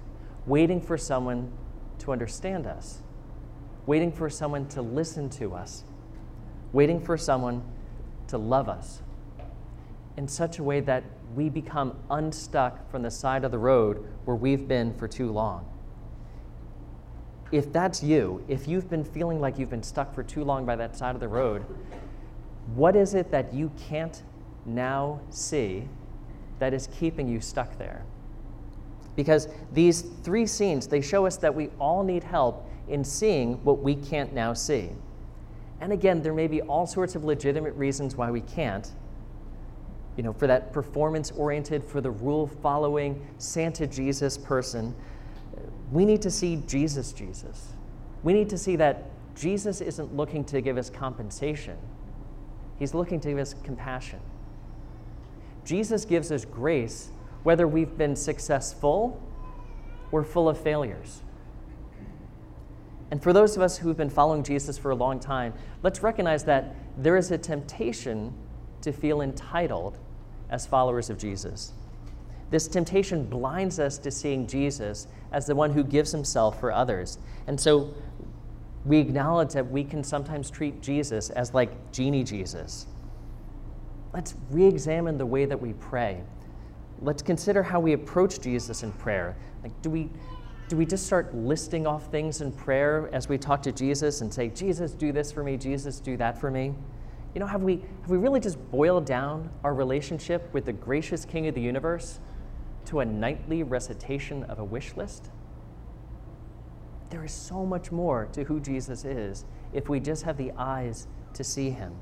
waiting 0.45 0.79
for 0.79 0.97
someone 0.97 1.51
to 1.99 2.11
understand 2.11 2.67
us, 2.67 3.01
waiting 3.85 4.11
for 4.11 4.29
someone 4.29 4.67
to 4.67 4.81
listen 4.81 5.29
to 5.29 5.53
us, 5.53 5.83
waiting 6.71 6.99
for 6.99 7.17
someone 7.17 7.63
to 8.27 8.37
love 8.37 8.69
us 8.69 9.01
in 10.17 10.27
such 10.27 10.59
a 10.59 10.63
way 10.63 10.79
that 10.79 11.03
we 11.35 11.49
become 11.49 11.97
unstuck 12.09 12.89
from 12.89 13.01
the 13.01 13.11
side 13.11 13.43
of 13.43 13.51
the 13.51 13.57
road 13.57 14.05
where 14.25 14.35
we've 14.35 14.67
been 14.67 14.93
for 14.97 15.07
too 15.07 15.31
long. 15.31 15.65
If 17.55 17.71
that's 17.71 18.03
you, 18.03 18.43
if 18.47 18.67
you've 18.67 18.89
been 18.89 19.03
feeling 19.03 19.39
like 19.39 19.57
you've 19.57 19.69
been 19.69 19.83
stuck 19.83 20.13
for 20.13 20.23
too 20.23 20.43
long 20.43 20.65
by 20.65 20.75
that 20.75 20.97
side 20.97 21.15
of 21.15 21.21
the 21.21 21.27
road, 21.27 21.63
what 22.73 22.95
is 22.95 23.13
it 23.13 23.31
that 23.31 23.53
you 23.53 23.71
can't 23.87 24.23
now 24.65 25.21
see 25.29 25.87
that 26.59 26.73
is 26.73 26.87
keeping 26.87 27.27
you 27.27 27.39
stuck 27.39 27.77
there? 27.77 28.03
because 29.15 29.47
these 29.73 30.01
three 30.23 30.45
scenes 30.45 30.87
they 30.87 31.01
show 31.01 31.25
us 31.25 31.37
that 31.37 31.53
we 31.53 31.69
all 31.79 32.03
need 32.03 32.23
help 32.23 32.69
in 32.87 33.03
seeing 33.03 33.53
what 33.63 33.79
we 33.79 33.95
can't 33.95 34.33
now 34.33 34.53
see 34.53 34.89
and 35.81 35.91
again 35.91 36.21
there 36.21 36.33
may 36.33 36.47
be 36.47 36.61
all 36.63 36.85
sorts 36.85 37.15
of 37.15 37.23
legitimate 37.23 37.73
reasons 37.73 38.15
why 38.15 38.29
we 38.29 38.41
can't 38.41 38.91
you 40.17 40.23
know 40.23 40.33
for 40.33 40.47
that 40.47 40.71
performance 40.71 41.31
oriented 41.31 41.83
for 41.83 42.01
the 42.01 42.11
rule 42.11 42.47
following 42.47 43.25
santa 43.37 43.87
jesus 43.87 44.37
person 44.37 44.93
we 45.91 46.05
need 46.05 46.21
to 46.21 46.31
see 46.31 46.57
jesus 46.67 47.11
jesus 47.11 47.73
we 48.23 48.33
need 48.33 48.49
to 48.49 48.57
see 48.57 48.75
that 48.75 49.03
jesus 49.35 49.81
isn't 49.81 50.15
looking 50.15 50.43
to 50.43 50.61
give 50.61 50.77
us 50.77 50.89
compensation 50.89 51.77
he's 52.79 52.93
looking 52.93 53.19
to 53.19 53.29
give 53.29 53.37
us 53.37 53.55
compassion 53.63 54.19
jesus 55.63 56.05
gives 56.05 56.31
us 56.31 56.45
grace 56.45 57.09
whether 57.45 57.67
we've 57.67 57.95
been 57.95 58.15
successful 58.15 59.21
or 60.11 60.23
full 60.23 60.49
of 60.49 60.59
failures. 60.59 61.21
And 63.11 63.21
for 63.21 63.33
those 63.33 63.55
of 63.55 63.61
us 63.61 63.77
who've 63.77 63.95
been 63.95 64.09
following 64.09 64.43
Jesus 64.43 64.77
for 64.77 64.89
a 64.89 64.95
long 64.95 65.19
time, 65.19 65.53
let's 65.83 66.01
recognize 66.01 66.43
that 66.45 66.75
there 66.97 67.15
is 67.15 67.29
a 67.31 67.37
temptation 67.37 68.33
to 68.81 68.91
feel 68.91 69.21
entitled 69.21 69.99
as 70.49 70.65
followers 70.65 71.09
of 71.09 71.17
Jesus. 71.17 71.73
This 72.51 72.67
temptation 72.67 73.25
blinds 73.25 73.79
us 73.79 73.97
to 73.99 74.11
seeing 74.11 74.47
Jesus 74.47 75.07
as 75.31 75.45
the 75.45 75.55
one 75.55 75.71
who 75.71 75.83
gives 75.83 76.11
himself 76.11 76.59
for 76.59 76.71
others. 76.71 77.17
And 77.47 77.59
so 77.59 77.93
we 78.85 78.99
acknowledge 78.99 79.53
that 79.53 79.69
we 79.69 79.83
can 79.83 80.03
sometimes 80.03 80.49
treat 80.49 80.81
Jesus 80.81 81.29
as 81.31 81.53
like 81.53 81.91
genie 81.91 82.23
Jesus. 82.23 82.87
Let's 84.13 84.35
re 84.49 84.65
examine 84.65 85.17
the 85.17 85.25
way 85.25 85.45
that 85.45 85.59
we 85.59 85.73
pray 85.73 86.21
let's 87.01 87.21
consider 87.21 87.63
how 87.63 87.79
we 87.79 87.93
approach 87.93 88.39
Jesus 88.39 88.83
in 88.83 88.91
prayer. 88.93 89.35
Like, 89.63 89.79
do 89.81 89.89
we, 89.89 90.09
do 90.69 90.77
we 90.77 90.85
just 90.85 91.05
start 91.05 91.33
listing 91.35 91.85
off 91.85 92.09
things 92.11 92.41
in 92.41 92.51
prayer 92.51 93.09
as 93.11 93.27
we 93.27 93.37
talk 93.37 93.61
to 93.63 93.71
Jesus 93.71 94.21
and 94.21 94.33
say, 94.33 94.49
Jesus, 94.49 94.91
do 94.91 95.11
this 95.11 95.31
for 95.31 95.43
me, 95.43 95.57
Jesus, 95.57 95.99
do 95.99 96.17
that 96.17 96.39
for 96.39 96.49
me? 96.49 96.73
You 97.33 97.39
know, 97.39 97.47
have 97.47 97.63
we, 97.63 97.83
have 98.01 98.09
we 98.09 98.17
really 98.17 98.39
just 98.39 98.59
boiled 98.71 99.05
down 99.05 99.49
our 99.63 99.73
relationship 99.73 100.51
with 100.53 100.65
the 100.65 100.73
gracious 100.73 101.25
King 101.25 101.47
of 101.47 101.55
the 101.55 101.61
universe 101.61 102.19
to 102.85 102.99
a 102.99 103.05
nightly 103.05 103.63
recitation 103.63 104.43
of 104.43 104.59
a 104.59 104.63
wish 104.63 104.95
list? 104.95 105.29
There 107.09 107.23
is 107.23 107.31
so 107.31 107.65
much 107.65 107.91
more 107.91 108.27
to 108.33 108.43
who 108.43 108.59
Jesus 108.59 109.05
is 109.05 109.45
if 109.73 109.89
we 109.89 109.99
just 109.99 110.23
have 110.23 110.37
the 110.37 110.51
eyes 110.57 111.07
to 111.33 111.43
see 111.43 111.69
him. 111.69 111.93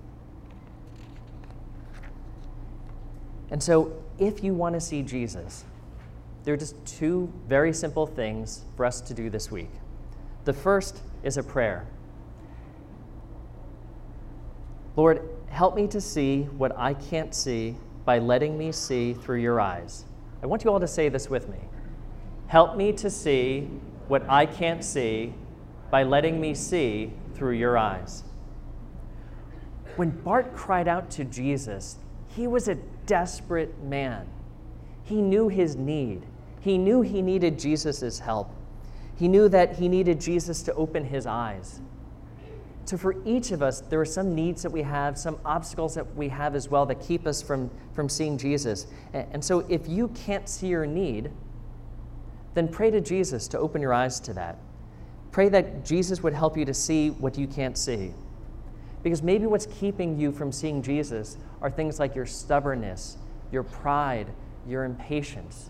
And 3.51 3.61
so, 3.61 3.91
if 4.17 4.43
you 4.43 4.53
want 4.53 4.73
to 4.75 4.81
see 4.81 5.03
Jesus, 5.03 5.65
there 6.43 6.53
are 6.53 6.57
just 6.57 6.83
two 6.85 7.31
very 7.47 7.73
simple 7.73 8.07
things 8.07 8.63
for 8.75 8.85
us 8.85 9.01
to 9.01 9.13
do 9.13 9.29
this 9.29 9.51
week. 9.51 9.69
The 10.45 10.53
first 10.53 11.01
is 11.23 11.37
a 11.37 11.43
prayer 11.43 11.87
Lord, 14.95 15.27
help 15.49 15.75
me 15.75 15.87
to 15.87 15.99
see 15.99 16.43
what 16.43 16.77
I 16.77 16.93
can't 16.93 17.33
see 17.33 17.75
by 18.05 18.19
letting 18.19 18.57
me 18.57 18.71
see 18.71 19.13
through 19.13 19.39
your 19.39 19.59
eyes. 19.59 20.05
I 20.43 20.45
want 20.45 20.65
you 20.65 20.71
all 20.71 20.79
to 20.81 20.87
say 20.87 21.07
this 21.07 21.29
with 21.29 21.47
me. 21.47 21.57
Help 22.47 22.75
me 22.75 22.91
to 22.93 23.09
see 23.09 23.69
what 24.09 24.29
I 24.29 24.45
can't 24.45 24.83
see 24.83 25.33
by 25.89 26.03
letting 26.03 26.41
me 26.41 26.53
see 26.53 27.13
through 27.33 27.53
your 27.53 27.77
eyes. 27.77 28.23
When 29.95 30.09
Bart 30.09 30.53
cried 30.53 30.89
out 30.89 31.09
to 31.11 31.23
Jesus, 31.23 31.97
he 32.27 32.45
was 32.45 32.67
a 32.67 32.75
desperate 33.05 33.81
man. 33.83 34.27
He 35.03 35.21
knew 35.21 35.47
his 35.47 35.77
need. 35.77 36.23
He 36.59 36.77
knew 36.77 37.01
he 37.01 37.21
needed 37.21 37.57
Jesus' 37.57 38.19
help. 38.19 38.49
He 39.15 39.29
knew 39.29 39.47
that 39.47 39.77
he 39.77 39.87
needed 39.87 40.19
Jesus 40.19 40.61
to 40.63 40.73
open 40.73 41.05
his 41.05 41.25
eyes. 41.25 41.79
So, 42.85 42.97
for 42.97 43.15
each 43.25 43.51
of 43.51 43.61
us, 43.61 43.81
there 43.81 43.99
are 44.01 44.05
some 44.05 44.35
needs 44.35 44.61
that 44.63 44.71
we 44.71 44.81
have, 44.81 45.17
some 45.17 45.39
obstacles 45.45 45.95
that 45.95 46.15
we 46.15 46.27
have 46.29 46.53
as 46.53 46.69
well 46.69 46.85
that 46.87 46.99
keep 46.99 47.25
us 47.25 47.41
from, 47.41 47.69
from 47.93 48.09
seeing 48.09 48.37
Jesus. 48.37 48.87
And, 49.13 49.43
so, 49.43 49.59
if 49.69 49.87
you 49.87 50.09
can't 50.09 50.49
see 50.49 50.67
your 50.67 50.85
need, 50.85 51.31
then 52.53 52.67
pray 52.67 52.91
to 52.91 52.99
Jesus 52.99 53.47
to 53.49 53.59
open 53.59 53.81
your 53.81 53.93
eyes 53.93 54.19
to 54.21 54.33
that. 54.33 54.57
Pray 55.31 55.49
that 55.49 55.85
Jesus 55.85 56.21
would 56.21 56.33
help 56.33 56.57
you 56.57 56.65
to 56.65 56.73
see 56.73 57.09
what 57.09 57.37
you 57.37 57.47
can't 57.47 57.77
see. 57.77 58.13
Because 59.01 59.23
maybe 59.23 59.45
what's 59.45 59.65
keeping 59.65 60.19
you 60.19 60.31
from 60.31 60.51
seeing 60.51 60.81
Jesus 60.81 61.37
are 61.61 61.71
things 61.71 61.99
like 61.99 62.15
your 62.15 62.25
stubbornness, 62.25 63.17
your 63.51 63.63
pride, 63.63 64.27
your 64.67 64.83
impatience. 64.83 65.69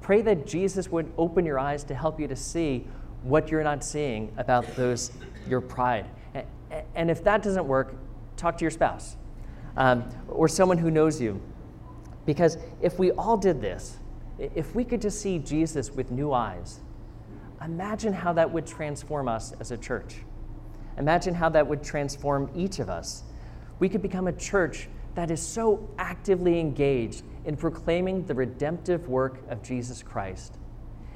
Pray 0.00 0.22
that 0.22 0.46
Jesus 0.46 0.88
would 0.90 1.10
open 1.18 1.44
your 1.44 1.58
eyes 1.58 1.84
to 1.84 1.94
help 1.94 2.20
you 2.20 2.28
to 2.28 2.36
see 2.36 2.86
what 3.22 3.50
you're 3.50 3.64
not 3.64 3.84
seeing 3.84 4.32
about 4.38 4.66
those 4.76 5.10
your 5.46 5.60
pride. 5.60 6.06
And 7.00 7.10
if 7.10 7.24
that 7.24 7.42
doesn't 7.42 7.66
work, 7.66 7.94
talk 8.36 8.58
to 8.58 8.62
your 8.62 8.70
spouse 8.70 9.16
um, 9.78 10.04
or 10.28 10.48
someone 10.48 10.76
who 10.76 10.90
knows 10.90 11.18
you. 11.18 11.40
Because 12.26 12.58
if 12.82 12.98
we 12.98 13.10
all 13.12 13.38
did 13.38 13.62
this, 13.62 13.96
if 14.38 14.74
we 14.74 14.84
could 14.84 15.00
just 15.00 15.18
see 15.18 15.38
Jesus 15.38 15.90
with 15.90 16.10
new 16.10 16.34
eyes, 16.34 16.80
imagine 17.64 18.12
how 18.12 18.34
that 18.34 18.52
would 18.52 18.66
transform 18.66 19.28
us 19.28 19.54
as 19.60 19.70
a 19.70 19.78
church. 19.78 20.16
Imagine 20.98 21.32
how 21.32 21.48
that 21.48 21.66
would 21.66 21.82
transform 21.82 22.50
each 22.54 22.80
of 22.80 22.90
us. 22.90 23.22
We 23.78 23.88
could 23.88 24.02
become 24.02 24.26
a 24.26 24.34
church 24.34 24.90
that 25.14 25.30
is 25.30 25.40
so 25.40 25.88
actively 25.96 26.60
engaged 26.60 27.22
in 27.46 27.56
proclaiming 27.56 28.26
the 28.26 28.34
redemptive 28.34 29.08
work 29.08 29.40
of 29.48 29.62
Jesus 29.62 30.02
Christ. 30.02 30.58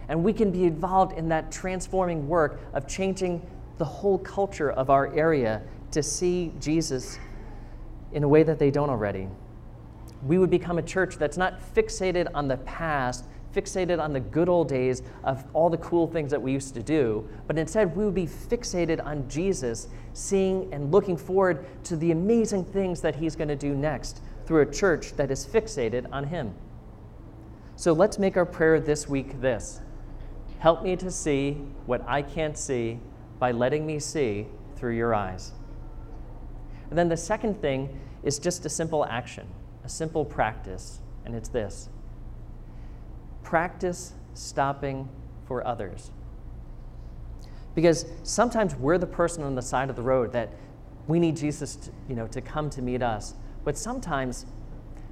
And 0.09 0.25
we 0.25 0.33
can 0.33 0.51
be 0.51 0.65
involved 0.65 1.13
in 1.19 1.29
that 1.29 1.53
transforming 1.53 2.27
work 2.27 2.63
of 2.73 2.89
changing 2.89 3.47
the 3.79 3.85
whole 3.85 4.19
culture 4.19 4.71
of 4.71 4.91
our 4.91 5.13
area 5.15 5.63
to 5.95 6.03
see 6.03 6.53
Jesus 6.61 7.19
in 8.13 8.23
a 8.23 8.29
way 8.29 8.43
that 8.43 8.59
they 8.59 8.71
don't 8.71 8.91
already. 8.91 9.29
We 10.25 10.39
would 10.39 10.51
become 10.51 10.79
a 10.79 10.83
church 10.83 11.17
that's 11.17 11.37
not 11.37 11.61
fixated 11.75 12.29
on 12.35 12.49
the 12.49 12.57
past, 12.59 13.27
fixated 13.55 14.03
on 14.03 14.13
the 14.13 14.21
good 14.21 14.49
old 14.49 14.69
days 14.69 15.03
of 15.23 15.45
all 15.53 15.69
the 15.69 15.79
cool 15.79 16.07
things 16.07 16.31
that 16.31 16.41
we 16.41 16.53
used 16.53 16.75
to 16.75 16.83
do, 16.83 17.29
but 17.47 17.59
instead 17.59 17.95
we 17.97 18.05
would 18.05 18.15
be 18.15 18.27
fixated 18.27 19.05
on 19.05 19.29
Jesus, 19.29 19.89
seeing 20.13 20.73
and 20.73 20.91
looking 20.91 21.17
forward 21.17 21.67
to 21.85 21.97
the 21.97 22.11
amazing 22.11 22.65
things 22.65 23.01
that 23.01 23.17
he's 23.17 23.37
going 23.37 23.49
to 23.49 23.57
do 23.57 23.75
next 23.75 24.23
through 24.47 24.63
a 24.63 24.73
church 24.73 25.13
that 25.17 25.31
is 25.31 25.47
fixated 25.47 26.07
on 26.13 26.25
him. 26.25 26.55
So 27.77 27.93
let's 27.93 28.19
make 28.19 28.37
our 28.37 28.47
prayer 28.47 28.81
this 28.81 29.09
week 29.09 29.41
this 29.41 29.81
Help 30.61 30.83
me 30.83 30.97
to 30.97 31.11
see 31.11 31.59
what 31.85 32.03
I 32.09 32.23
can't 32.23 32.57
see 32.57 32.99
by 33.39 33.53
letting 33.53 33.85
me 33.85 33.99
see 33.99 34.47
through 34.77 34.97
your 34.97 35.15
eyes. 35.15 35.53
And 36.95 36.99
then 37.01 37.09
the 37.09 37.17
second 37.17 37.61
thing 37.61 37.89
is 38.23 38.39
just 38.39 38.65
a 38.67 38.69
simple 38.69 39.05
action, 39.05 39.49
a 39.83 39.89
simple 39.89 40.25
practice, 40.25 41.01
and 41.25 41.35
it's 41.35 41.49
this 41.49 41.89
practice 43.43 44.13
stopping 44.35 45.09
for 45.45 45.67
others. 45.67 46.13
Because 47.75 48.07
sometimes 48.23 48.77
we're 48.77 48.99
the 48.99 49.09
person 49.09 49.43
on 49.43 49.57
the 49.57 49.61
side 49.61 49.91
of 49.91 49.97
the 49.97 50.03
road 50.03 50.33
that 50.35 50.51
we 51.09 51.19
need 51.19 51.37
Jesus 51.37 51.75
to, 51.75 51.91
you 52.09 52.15
know, 52.15 52.29
to 52.29 52.41
come 52.41 52.71
to 52.71 52.81
meet 52.81 53.03
us. 53.03 53.35
But 53.65 53.77
sometimes, 53.77 54.47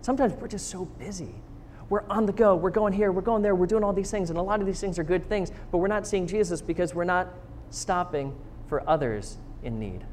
sometimes 0.02 0.34
we're 0.34 0.46
just 0.46 0.70
so 0.70 0.84
busy. 0.84 1.34
We're 1.88 2.04
on 2.08 2.26
the 2.26 2.32
go. 2.32 2.54
We're 2.54 2.70
going 2.70 2.92
here. 2.92 3.10
We're 3.10 3.22
going 3.22 3.42
there. 3.42 3.56
We're 3.56 3.66
doing 3.66 3.82
all 3.82 3.92
these 3.92 4.12
things. 4.12 4.30
And 4.30 4.38
a 4.38 4.42
lot 4.42 4.60
of 4.60 4.66
these 4.66 4.80
things 4.80 5.00
are 5.00 5.04
good 5.04 5.28
things. 5.28 5.50
But 5.72 5.78
we're 5.78 5.88
not 5.88 6.06
seeing 6.06 6.28
Jesus 6.28 6.62
because 6.62 6.94
we're 6.94 7.02
not 7.02 7.26
stopping 7.70 8.38
for 8.68 8.88
others 8.88 9.38
in 9.64 9.80
need. 9.80 10.06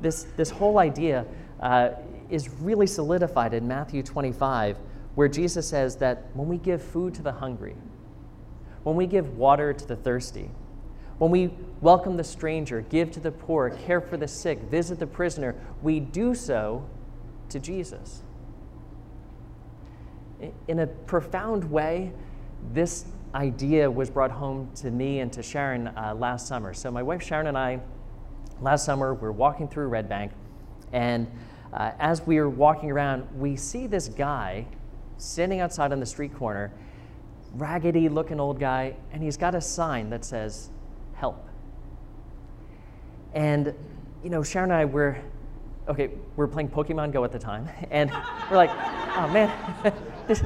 This, 0.00 0.26
this 0.36 0.50
whole 0.50 0.78
idea 0.78 1.24
uh, 1.60 1.90
is 2.30 2.48
really 2.60 2.86
solidified 2.86 3.54
in 3.54 3.66
Matthew 3.66 4.02
25, 4.02 4.78
where 5.14 5.28
Jesus 5.28 5.68
says 5.68 5.96
that 5.96 6.26
when 6.34 6.48
we 6.48 6.58
give 6.58 6.82
food 6.82 7.14
to 7.14 7.22
the 7.22 7.32
hungry, 7.32 7.76
when 8.82 8.96
we 8.96 9.06
give 9.06 9.36
water 9.36 9.72
to 9.72 9.86
the 9.86 9.96
thirsty, 9.96 10.50
when 11.18 11.30
we 11.30 11.50
welcome 11.80 12.16
the 12.16 12.24
stranger, 12.24 12.82
give 12.82 13.10
to 13.12 13.20
the 13.20 13.32
poor, 13.32 13.70
care 13.70 14.00
for 14.00 14.16
the 14.16 14.28
sick, 14.28 14.60
visit 14.64 14.98
the 14.98 15.06
prisoner, 15.06 15.54
we 15.82 15.98
do 15.98 16.34
so 16.34 16.86
to 17.48 17.58
Jesus. 17.58 18.22
In 20.68 20.80
a 20.80 20.86
profound 20.86 21.70
way, 21.70 22.12
this 22.74 23.06
idea 23.34 23.90
was 23.90 24.10
brought 24.10 24.30
home 24.30 24.70
to 24.76 24.90
me 24.90 25.20
and 25.20 25.32
to 25.32 25.42
Sharon 25.42 25.88
uh, 25.88 26.14
last 26.16 26.46
summer. 26.46 26.74
So, 26.74 26.90
my 26.90 27.02
wife 27.02 27.22
Sharon 27.22 27.46
and 27.46 27.56
I, 27.56 27.80
last 28.60 28.84
summer, 28.84 29.14
we're 29.14 29.32
walking 29.32 29.68
through 29.68 29.88
Red 29.88 30.08
Bank, 30.08 30.32
and 30.92 31.26
uh, 31.72 31.92
as 31.98 32.26
we 32.26 32.38
are 32.38 32.48
walking 32.48 32.90
around, 32.90 33.26
we 33.38 33.56
see 33.56 33.86
this 33.86 34.08
guy 34.08 34.66
standing 35.18 35.60
outside 35.60 35.92
on 35.92 36.00
the 36.00 36.06
street 36.06 36.34
corner, 36.34 36.72
raggedy 37.54 38.08
looking 38.08 38.40
old 38.40 38.58
guy, 38.58 38.96
and 39.12 39.22
he's 39.22 39.36
got 39.36 39.54
a 39.54 39.60
sign 39.60 40.10
that 40.10 40.24
says, 40.24 40.70
Help. 41.14 41.48
And, 43.34 43.74
you 44.22 44.30
know, 44.30 44.42
Sharon 44.42 44.70
and 44.70 44.80
I 44.80 44.84
were, 44.84 45.18
okay, 45.88 46.10
we 46.36 46.44
are 46.44 46.48
playing 46.48 46.68
Pokemon 46.68 47.12
Go 47.12 47.24
at 47.24 47.32
the 47.32 47.38
time, 47.38 47.68
and 47.90 48.10
we're 48.50 48.56
like, 48.56 48.70
oh 48.70 49.28
man, 49.32 49.94
this, 50.26 50.42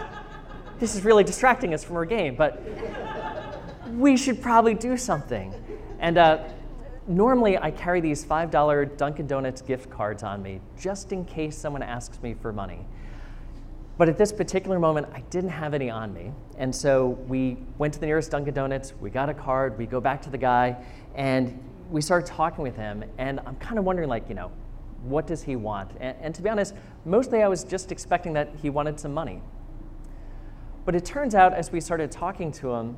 this 0.79 0.95
is 0.95 1.05
really 1.05 1.25
distracting 1.25 1.75
us 1.75 1.85
from 1.85 1.97
our 1.97 2.05
game, 2.05 2.35
but 2.35 2.63
we 3.93 4.17
should 4.17 4.41
probably 4.41 4.75
do 4.75 4.97
something. 4.97 5.53
And 5.99 6.19
uh, 6.19 6.45
normally 7.11 7.59
I 7.59 7.73
carry 7.73 8.01
these 8.01 8.25
$5 8.25 8.97
Dunkin' 8.97 9.27
Donuts 9.27 9.61
gift 9.61 9.91
cards 9.91 10.23
on 10.23 10.43
me 10.43 10.61
just 10.79 11.13
in 11.13 11.25
case 11.25 11.59
someone 11.59 11.83
asks 11.83 12.23
me 12.23 12.35
for 12.35 12.53
money. 12.53 12.87
But 13.99 14.09
at 14.09 14.17
this 14.17 14.33
particular 14.33 14.79
moment, 14.79 15.09
I 15.13 15.21
didn't 15.29 15.51
have 15.51 15.75
any 15.75 15.91
on 15.91 16.15
me. 16.15 16.33
And 16.57 16.75
so 16.75 17.09
we 17.29 17.59
went 17.77 17.93
to 17.95 18.01
the 18.01 18.07
nearest 18.07 18.31
Dunkin' 18.31 18.55
Donuts, 18.55 18.95
we 19.01 19.11
got 19.11 19.29
a 19.29 19.35
card, 19.35 19.77
we 19.77 19.87
go 19.87 20.01
back 20.01 20.23
to 20.23 20.31
the 20.31 20.39
guy, 20.39 20.77
and 21.15 21.63
we 21.91 22.01
started 22.01 22.27
talking 22.27 22.63
with 22.63 22.77
him. 22.77 23.05
And 23.19 23.41
I'm 23.41 23.57
kind 23.57 23.79
of 23.79 23.85
wondering, 23.85 24.09
like, 24.09 24.29
you 24.29 24.35
know, 24.35 24.53
what 25.03 25.27
does 25.27 25.43
he 25.43 25.57
want? 25.57 25.91
And, 26.01 26.17
and 26.21 26.35
to 26.35 26.43
be 26.43 26.49
honest, 26.49 26.75
mostly 27.05 27.43
I 27.43 27.49
was 27.49 27.65
just 27.65 27.91
expecting 27.93 28.33
that 28.35 28.51
he 28.63 28.71
wanted 28.71 29.01
some 29.01 29.13
money. 29.13 29.43
But 30.85 30.95
it 30.95 31.05
turns 31.05 31.35
out, 31.35 31.53
as 31.53 31.73
we 31.73 31.81
started 31.81 32.11
talking 32.11 32.53
to 32.53 32.73
him, 32.73 32.97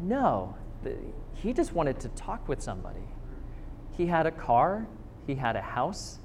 no, 0.00 0.56
the, 0.82 0.96
he 1.34 1.52
just 1.52 1.72
wanted 1.72 2.00
to 2.00 2.08
talk 2.10 2.48
with 2.48 2.62
somebody. 2.62 3.02
He 3.96 4.06
had 4.06 4.26
a 4.26 4.30
car, 4.30 4.86
he 5.26 5.34
had 5.34 5.56
a 5.56 5.60
house, 5.60 6.18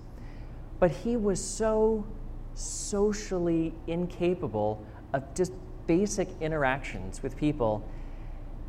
but 0.80 0.92
he 0.92 1.18
was 1.18 1.44
so 1.44 2.06
socially 2.54 3.74
incapable 3.88 4.84
of 5.14 5.24
just 5.36 5.52
basic 5.86 6.30
interactions 6.42 7.24
with 7.24 7.38
people. 7.38 7.88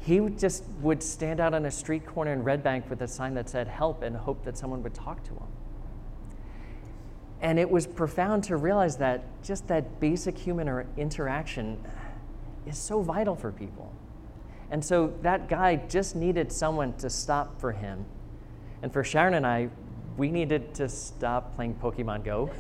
He 0.01 0.21
would 0.21 0.39
just 0.39 0.65
would 0.81 1.03
stand 1.03 1.41
out 1.41 1.55
on 1.55 1.67
a 1.67 1.71
street 1.71 2.07
corner 2.07 2.33
in 2.33 2.43
Red 2.43 2.63
Bank 2.63 2.89
with 2.89 3.03
a 3.03 3.09
sign 3.09 3.35
that 3.35 3.49
said 3.49 3.67
help 3.67 4.03
and 4.03 4.17
hope 4.17 4.45
that 4.45 4.57
someone 4.57 4.83
would 4.83 4.95
talk 4.95 5.25
to 5.25 5.31
him. 5.31 5.47
And 7.41 7.59
it 7.59 7.71
was 7.71 7.87
profound 7.87 8.45
to 8.45 8.57
realize 8.57 8.97
that 8.97 9.23
just 9.43 9.69
that 9.69 10.01
basic 10.01 10.37
human 10.37 10.87
interaction 10.97 11.79
is 12.67 12.77
so 12.77 13.01
vital 13.01 13.37
for 13.37 13.53
people. 13.53 13.93
And 14.71 14.85
so 14.85 15.15
that 15.23 15.49
guy 15.49 15.77
just 15.77 16.15
needed 16.15 16.53
someone 16.53 16.95
to 16.95 17.09
stop 17.09 17.61
for 17.61 17.73
him. 17.73 18.05
And 18.83 18.93
for 18.93 19.03
Sharon 19.03 19.35
and 19.35 19.47
I, 19.47 19.69
we 20.17 20.31
needed 20.31 20.75
to 20.75 20.89
stop 20.89 21.55
playing 21.55 21.75
Pokemon 21.75 22.25
Go 22.25 22.51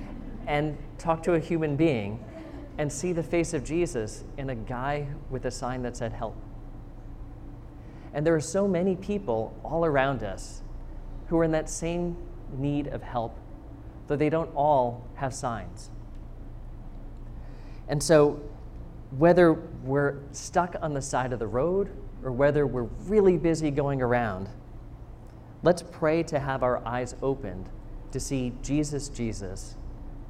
and 0.46 0.76
talk 0.98 1.22
to 1.24 1.34
a 1.34 1.38
human 1.38 1.76
being 1.76 2.24
and 2.78 2.92
see 2.92 3.12
the 3.12 3.22
face 3.22 3.54
of 3.54 3.64
Jesus 3.64 4.24
in 4.36 4.50
a 4.50 4.54
guy 4.54 5.08
with 5.30 5.44
a 5.44 5.50
sign 5.50 5.82
that 5.82 5.96
said 5.96 6.12
help. 6.12 6.36
And 8.14 8.26
there 8.26 8.34
are 8.34 8.40
so 8.40 8.66
many 8.66 8.96
people 8.96 9.54
all 9.64 9.84
around 9.84 10.22
us 10.22 10.62
who 11.26 11.38
are 11.38 11.44
in 11.44 11.50
that 11.52 11.68
same 11.68 12.16
need 12.56 12.86
of 12.86 13.02
help, 13.02 13.36
though 14.06 14.16
they 14.16 14.30
don't 14.30 14.50
all 14.54 15.06
have 15.16 15.34
signs. 15.34 15.90
And 17.88 18.02
so 18.02 18.40
whether 19.16 19.52
we're 19.52 20.18
stuck 20.32 20.76
on 20.80 20.94
the 20.94 21.02
side 21.02 21.32
of 21.32 21.38
the 21.38 21.46
road 21.46 21.90
or 22.22 22.32
whether 22.32 22.66
we're 22.66 22.88
really 23.06 23.36
busy 23.36 23.70
going 23.70 24.02
around, 24.02 24.48
let's 25.62 25.82
pray 25.82 26.22
to 26.24 26.38
have 26.38 26.62
our 26.62 26.86
eyes 26.86 27.14
opened 27.22 27.68
to 28.12 28.20
see 28.20 28.52
Jesus, 28.62 29.08
Jesus, 29.08 29.76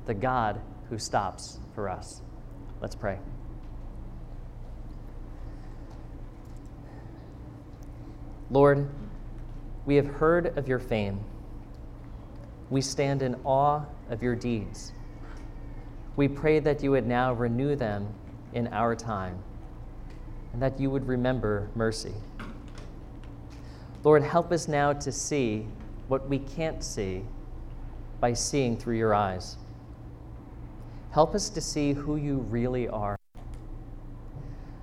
the 0.06 0.14
God 0.14 0.60
who 0.88 0.98
stops 0.98 1.58
for 1.74 1.88
us. 1.88 2.22
Let's 2.80 2.94
pray. 2.94 3.18
Lord, 8.50 8.88
we 9.84 9.96
have 9.96 10.06
heard 10.06 10.58
of 10.58 10.68
your 10.68 10.78
fame. 10.78 11.20
We 12.70 12.80
stand 12.80 13.22
in 13.22 13.34
awe 13.44 13.82
of 14.10 14.22
your 14.22 14.34
deeds. 14.34 14.92
We 16.16 16.28
pray 16.28 16.58
that 16.60 16.82
you 16.82 16.90
would 16.92 17.06
now 17.06 17.32
renew 17.32 17.76
them 17.76 18.08
in 18.54 18.68
our 18.68 18.96
time, 18.96 19.38
and 20.52 20.62
that 20.62 20.80
you 20.80 20.90
would 20.90 21.06
remember 21.06 21.68
mercy. 21.74 22.14
Lord, 24.08 24.22
help 24.22 24.52
us 24.52 24.68
now 24.68 24.94
to 24.94 25.12
see 25.12 25.66
what 26.06 26.30
we 26.30 26.38
can't 26.38 26.82
see 26.82 27.22
by 28.20 28.32
seeing 28.32 28.74
through 28.74 28.96
your 28.96 29.12
eyes. 29.12 29.58
Help 31.10 31.34
us 31.34 31.50
to 31.50 31.60
see 31.60 31.92
who 31.92 32.16
you 32.16 32.38
really 32.48 32.88
are. 32.88 33.18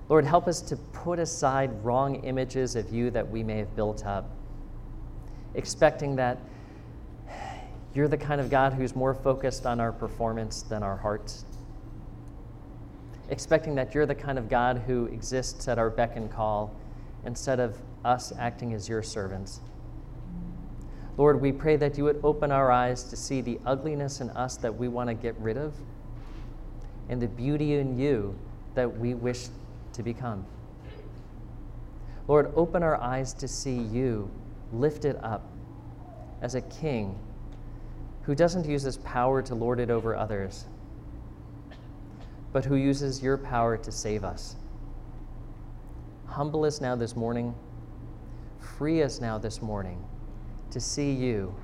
Lord, 0.10 0.26
help 0.26 0.48
us 0.48 0.62
to 0.62 0.76
put 0.76 1.18
aside 1.18 1.72
wrong 1.84 2.24
images 2.24 2.76
of 2.76 2.94
you 2.94 3.10
that 3.10 3.28
we 3.28 3.42
may 3.42 3.58
have 3.58 3.76
built 3.76 4.06
up, 4.06 4.30
expecting 5.56 6.16
that 6.18 6.38
you're 7.96 8.08
the 8.08 8.18
kind 8.18 8.40
of 8.40 8.52
God 8.52 8.74
who's 8.74 8.96
more 8.96 9.16
focused 9.16 9.66
on 9.66 9.80
our 9.80 9.92
performance 9.92 10.62
than 10.62 10.84
our 10.84 10.98
hearts, 10.98 11.46
expecting 13.30 13.74
that 13.74 13.96
you're 13.96 14.06
the 14.06 14.14
kind 14.14 14.38
of 14.38 14.50
God 14.50 14.84
who 14.86 15.08
exists 15.08 15.68
at 15.68 15.80
our 15.80 15.90
beck 15.90 16.16
and 16.16 16.32
call 16.32 16.72
instead 17.26 17.60
of 17.60 17.76
us 18.06 18.32
acting 18.38 18.74
as 18.74 18.88
your 18.88 19.04
servants. 19.04 19.60
Lord, 21.18 21.41
we 21.41 21.52
pray 21.52 21.78
that 21.78 21.98
you 21.98 22.04
would 22.04 22.20
open 22.24 22.52
our 22.52 22.72
eyes 22.72 23.04
to 23.04 23.15
see 23.15 23.41
the 23.41 23.60
ugliness 23.65 24.22
in 24.22 24.30
us 24.32 24.58
that 24.58 24.76
we 24.76 24.88
want 24.88 25.10
to 25.10 25.13
get 25.13 25.36
rid 25.38 25.58
of 25.58 25.74
and 27.10 27.22
the 27.22 27.28
beauty 27.28 27.76
in 27.76 27.98
you 27.98 28.38
that 28.74 28.98
we 28.98 29.13
wish 29.13 29.48
to 29.94 30.04
become. 30.04 30.46
Lord, 32.28 32.52
open 32.56 32.84
our 32.84 33.00
eyes 33.00 33.34
to 33.36 33.48
see 33.48 33.78
you 33.78 34.30
lifted 34.74 35.15
up 35.24 35.48
as 36.41 36.56
a 36.56 36.62
king 36.62 37.18
who 38.24 38.36
doesn't 38.36 38.65
use 38.65 38.82
his 38.82 38.98
power 38.98 39.41
to 39.44 39.56
lord 39.56 39.80
it 39.80 39.91
over 39.91 40.15
others, 40.15 40.65
but 42.52 42.65
who 42.65 42.76
uses 42.76 43.22
your 43.22 43.38
power 43.38 43.78
to 43.78 43.91
save 43.91 44.24
us. 44.24 44.56
Humble 46.26 46.65
us 46.65 46.82
now 46.82 46.96
this 46.96 47.15
morning, 47.15 47.54
free 48.65 49.04
us 49.04 49.21
now 49.21 49.38
this 49.38 49.62
morning 49.62 50.04
to 50.71 50.80
see 50.80 51.12
you, 51.12 51.56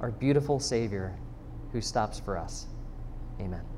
our 0.00 0.10
beautiful 0.10 0.58
Savior, 0.58 1.18
who 1.72 1.80
stops 1.80 2.18
for 2.18 2.38
us. 2.38 2.66
Amen. 3.40 3.71